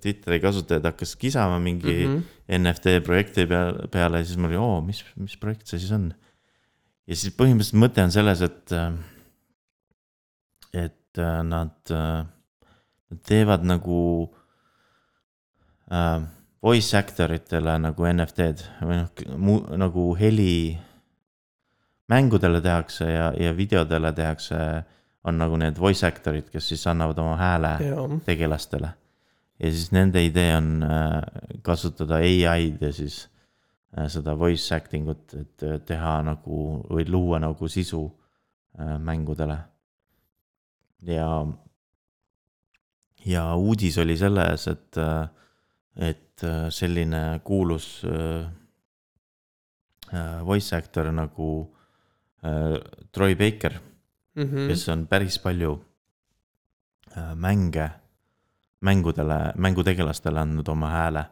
Twitteri 0.03 0.41
kasutajaid 0.43 0.89
hakkas 0.89 1.15
kisama 1.15 1.59
mingi 1.59 1.95
mm. 2.03 2.17
-hmm. 2.17 2.59
NFT 2.59 2.99
projekti 3.03 3.45
peale, 3.47 3.87
peale 3.91 4.19
ja 4.19 4.25
siis 4.27 4.37
ma 4.37 4.47
olin, 4.47 4.59
oo, 4.59 4.81
mis, 4.81 5.03
mis 5.15 5.37
projekt 5.37 5.67
see 5.67 5.79
siis 5.79 5.91
on. 5.95 6.13
ja 7.07 7.15
siis 7.15 7.35
põhimõtteliselt 7.35 7.79
mõte 7.79 8.03
on 8.03 8.11
selles, 8.11 8.41
et, 8.41 8.75
et 10.73 11.23
nad, 11.47 11.93
nad 13.13 13.21
teevad 13.27 13.65
nagu 13.67 13.99
äh, 15.91 16.23
voice 16.63 16.97
actor 16.97 17.33
itele 17.35 17.75
nagu 17.81 18.07
NFT-d 18.07 18.63
või 18.87 19.01
noh, 19.01 19.69
nagu 19.77 20.07
heli. 20.19 20.79
mängudele 22.09 22.59
tehakse 22.61 23.05
ja, 23.07 23.31
ja 23.39 23.53
videodele 23.55 24.11
tehakse, 24.13 24.57
on 25.23 25.37
nagu 25.39 25.57
need 25.57 25.79
voice 25.79 26.05
actor'id, 26.05 26.49
kes 26.51 26.67
siis 26.67 26.83
annavad 26.87 27.17
oma 27.23 27.37
hääle 27.39 27.71
jaa, 27.79 28.07
tegelastele. 28.25 28.89
ja 29.59 29.71
siis 29.71 29.91
nende 29.91 30.23
idee 30.23 30.55
on 30.57 30.83
äh, 30.83 31.21
kasutada 31.61 32.19
ai-d 32.19 32.81
ja 32.81 32.91
siis 32.93 33.29
äh, 33.97 34.07
seda 34.07 34.35
voice 34.39 34.75
acting 34.75 35.09
ut, 35.09 35.33
et 35.33 35.63
äh, 35.63 35.79
teha 35.79 36.21
nagu 36.27 36.83
või 36.89 37.07
luua 37.07 37.39
nagu 37.39 37.67
sisu 37.67 38.03
äh, 38.79 38.99
mängudele. 38.99 39.57
ja, 41.07 41.45
ja 43.25 43.55
uudis 43.55 43.97
oli 43.97 44.17
selles, 44.17 44.67
et, 44.67 44.97
et 45.95 46.43
äh, 46.43 46.67
selline 46.69 47.39
kuulus 47.43 48.03
äh, 48.05 48.45
äh, 50.13 50.45
voice 50.45 50.75
actor 50.75 51.11
nagu 51.11 51.49
äh, 52.43 52.77
Troy 53.11 53.35
Baker 53.35 53.79
Mhm. 54.35 54.67
kes 54.67 54.87
on 54.89 55.07
päris 55.07 55.37
palju 55.39 55.75
äh, 57.17 57.35
mänge, 57.35 57.89
mängudele, 58.81 59.53
mängutegelastele 59.55 60.39
andnud 60.39 60.67
oma 60.67 60.89
hääle. 60.89 61.25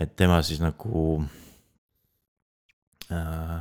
et 0.00 0.16
tema 0.16 0.42
siis 0.42 0.60
nagu 0.60 1.24
äh, 3.10 3.60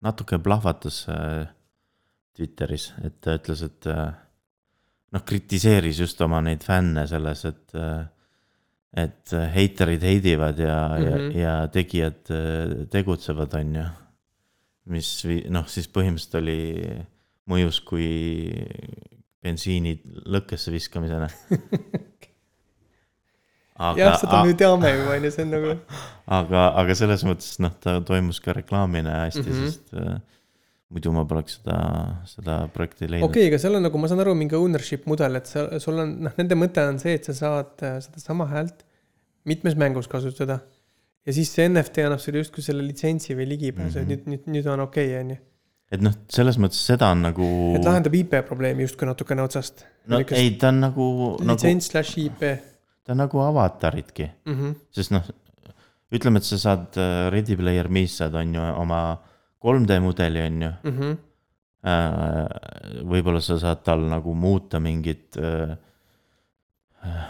natuke 0.00 0.38
plahvatas 0.38 1.08
äh, 1.08 1.48
Twitteris, 2.36 2.92
et 3.02 3.20
ta 3.20 3.34
ütles, 3.34 3.62
et 3.62 3.86
äh, 3.86 4.12
noh, 5.16 5.24
kritiseeris 5.24 6.02
just 6.04 6.20
oma 6.24 6.42
neid 6.44 6.64
fänne 6.66 7.06
selles, 7.08 7.44
et 7.48 7.76
et 8.96 9.32
heiterid 9.52 10.02
heidivad 10.08 10.58
ja 10.58 10.76
mm, 10.88 11.04
-hmm. 11.04 11.28
Mhm. 11.28 11.38
ja, 11.38 11.48
ja 11.60 11.68
tegijad 11.68 12.30
äh, 12.30 12.88
tegutsevad, 12.90 13.54
on 13.54 13.74
ju. 13.74 13.84
mis 14.86 15.26
noh, 15.50 15.66
siis 15.68 15.88
põhimõtteliselt 15.90 16.34
oli, 16.38 16.60
mõjus 17.50 17.80
kui 17.82 18.06
bensiini 19.42 19.96
lõkkesse 20.26 20.72
viskamisena. 20.72 21.28
jah, 23.96 24.14
seda 24.20 24.44
me 24.44 24.52
aga, 24.52 24.56
teame 24.56 24.92
ju, 24.94 25.08
on 25.10 25.26
ju, 25.26 25.30
see 25.34 25.44
on 25.44 25.52
nagu, 25.56 25.74
aga, 26.38 26.62
aga 26.82 26.94
selles 26.94 27.24
mõttes 27.26 27.58
noh, 27.60 27.74
ta 27.82 27.98
toimus 28.00 28.40
ka 28.40 28.54
reklaamina 28.56 29.26
hästi 29.26 29.42
mm. 29.42 29.52
-hmm. 29.52 29.66
sest 29.66 29.94
äh, 29.94 30.20
muidu 30.94 31.12
ma 31.14 31.24
poleks 31.26 31.58
seda, 31.58 31.78
seda 32.30 32.58
projekti 32.74 33.08
leidnud 33.10 33.28
okei 33.28 33.46
okay,, 33.46 33.52
aga 33.52 33.58
seal 33.62 33.78
on 33.78 33.86
nagu, 33.88 33.98
ma 33.98 34.10
saan 34.10 34.22
aru, 34.22 34.36
mingi 34.38 34.58
ownership 34.58 35.08
mudel, 35.10 35.40
et 35.40 35.50
sa, 35.50 35.66
sul 35.82 35.98
on, 36.02 36.12
noh, 36.28 36.36
nende 36.38 36.58
mõte 36.58 36.84
on 36.86 37.00
see, 37.02 37.16
et 37.18 37.26
sa 37.26 37.34
saad 37.34 37.82
äh, 37.86 37.98
sedasama 38.04 38.46
häält 38.52 38.86
mitmes 39.50 39.74
mängus 39.78 40.06
kasutada. 40.10 40.60
ja 41.26 41.34
siis 41.34 41.50
see 41.50 41.66
NFT 41.66 42.06
annab 42.06 42.22
sulle 42.22 42.44
justkui 42.44 42.62
selle 42.62 42.86
litsentsi 42.86 43.34
või 43.34 43.48
ligipääsu 43.54 43.98
mm, 43.98 44.04
Mhm. 44.04 44.12
-hmm. 44.12 44.30
nüüd, 44.30 44.46
nüüd, 44.46 44.48
nüüd 44.58 44.70
on 44.70 44.86
okei 44.86 45.10
okay,, 45.10 45.20
on 45.24 45.34
ju. 45.34 45.36
et 45.90 46.06
noh, 46.06 46.14
selles 46.28 46.58
mõttes 46.62 46.86
seda 46.92 47.10
on 47.10 47.26
nagu. 47.26 47.50
et 47.74 47.84
lahendab 47.84 48.14
IP 48.14 48.40
probleemi 48.46 48.86
justkui 48.86 49.10
natukene 49.10 49.42
otsast. 49.42 49.84
no 50.06 50.22
ei, 50.30 50.54
ta 50.54 50.68
on 50.68 50.80
nagu, 50.86 51.10
nagu, 51.40 51.50
litsents 51.50 51.90
slaš 51.90 52.16
IP 52.22 52.46
ta 53.06 53.14
on 53.14 53.22
nagu 53.22 53.40
avataridki, 53.40 54.30
mm. 54.44 54.54
-hmm. 54.54 54.74
sest 54.90 55.14
noh, 55.14 55.26
ütleme, 56.14 56.42
et 56.42 56.46
sa 56.46 56.58
saad 56.58 56.98
äh, 56.98 57.30
Ready 57.30 57.56
Player 57.56 57.88
Me's 57.88 58.16
saad, 58.18 58.34
on 58.34 58.54
ju, 58.54 58.60
oma 58.82 59.18
3D 59.66 60.00
mudeli, 60.00 60.42
on 60.46 60.62
ju. 60.62 60.72
Mm 60.82 60.98
-hmm. 60.98 61.16
võib-olla 63.06 63.40
sa 63.40 63.58
saad 63.58 63.82
tal 63.86 64.00
nagu 64.10 64.34
muuta 64.34 64.80
mingit, 64.80 65.36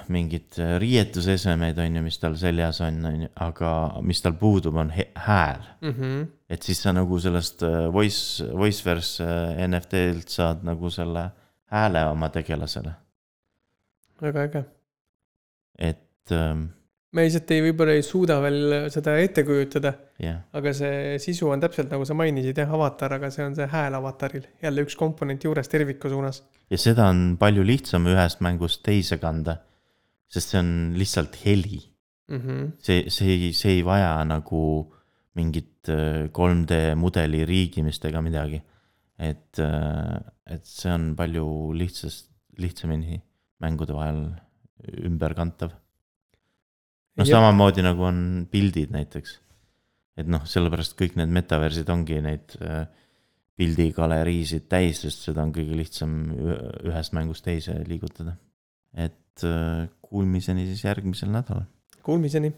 mingit 0.09 0.57
riietusesemeid, 0.79 1.79
on 1.79 1.97
ju, 1.97 2.03
mis 2.03 2.19
tal 2.19 2.37
seljas 2.41 2.81
on, 2.81 3.05
on 3.05 3.21
ju, 3.23 3.29
aga 3.35 3.73
mis 4.03 4.23
tal 4.23 4.37
puudub, 4.41 4.77
on 4.77 4.93
hääl. 5.15 5.63
Mm 5.81 5.93
-hmm. 5.93 6.27
et 6.49 6.63
siis 6.63 6.83
sa 6.83 6.93
nagu 6.93 7.19
sellest 7.19 7.63
äh, 7.63 7.93
voice, 7.93 8.45
voiceverse 8.53 9.25
äh, 9.25 9.69
NFT-lt 9.69 10.29
saad 10.29 10.65
nagu 10.65 10.91
selle 10.91 11.31
hääle 11.67 12.05
oma 12.05 12.29
tegelasele, 12.29 12.95
väga 14.23 14.43
äge. 14.43 14.65
et 15.79 16.33
ähm, 16.33 16.76
me 17.17 17.25
lihtsalt 17.25 17.51
ei, 17.55 17.65
võib-olla 17.65 17.97
ei 17.97 18.05
suuda 18.05 18.37
veel 18.45 18.77
seda 18.93 19.17
ette 19.23 19.45
kujutada, 19.49 19.95
jah, 20.23 20.43
aga 20.57 20.75
see 20.77 21.17
sisu 21.23 21.51
on 21.53 21.65
täpselt 21.65 21.91
nagu 21.93 22.05
sa 22.09 22.17
mainisid 22.19 22.61
jah, 22.61 22.71
avatar, 22.79 23.17
aga 23.19 23.33
see 23.35 23.47
on 23.47 23.57
see 23.59 23.69
hääl 23.73 23.97
avataril, 23.99 24.47
jälle 24.63 24.87
üks 24.87 24.99
komponent 25.01 25.49
juures 25.49 25.73
terviku 25.73 26.13
suunas. 26.13 26.43
ja 26.71 26.81
seda 26.81 27.09
on 27.13 27.37
palju 27.41 27.65
lihtsam 27.67 28.09
ühest 28.13 28.45
mängust 28.45 28.85
teise 28.87 29.21
kanda, 29.23 29.61
sest 30.29 30.55
see 30.55 30.63
on 30.63 30.73
lihtsalt 31.01 31.39
heli 31.45 31.85
Mm 32.27 32.41
-hmm. 32.41 32.73
see, 32.79 33.11
see 33.11 33.29
ei, 33.29 33.53
see 33.53 33.73
ei 33.73 33.85
vaja 33.85 34.25
nagu 34.25 34.93
mingit 35.35 35.89
äh, 35.89 36.27
3D 36.27 36.95
mudeli 36.97 37.45
riigimist 37.45 38.05
ega 38.05 38.21
midagi. 38.21 38.63
et, 39.19 39.59
et 40.47 40.65
see 40.65 40.93
on 40.93 41.15
palju 41.17 41.73
lihtsast, 41.73 42.27
lihtsamini 42.59 43.23
mängude 43.61 43.95
vahel 43.97 44.19
ümberkantav. 45.09 45.71
noh, 47.17 47.29
samamoodi 47.29 47.85
nagu 47.87 48.07
on 48.07 48.21
pildid 48.51 48.93
näiteks. 48.95 49.39
et 50.17 50.29
noh, 50.33 50.45
sellepärast 50.49 50.97
kõik 50.99 51.19
need 51.21 51.33
metaversid 51.37 51.91
ongi 51.93 52.21
neid 52.25 52.57
äh, 52.61 52.87
pildigaleriisid 53.57 54.67
täis, 54.69 55.01
sest 55.05 55.29
seda 55.29 55.45
on 55.45 55.53
kõige 55.57 55.77
lihtsam 55.79 56.17
ühest 56.85 57.17
mängust 57.17 57.45
teise 57.45 57.79
liigutada. 57.89 58.37
et 58.93 59.45
äh, 59.45 59.89
kuulmiseni 60.01 60.69
siis 60.69 60.85
järgmisel 60.85 61.33
nädalal. 61.33 61.67
Kuulmiseni 62.07 62.53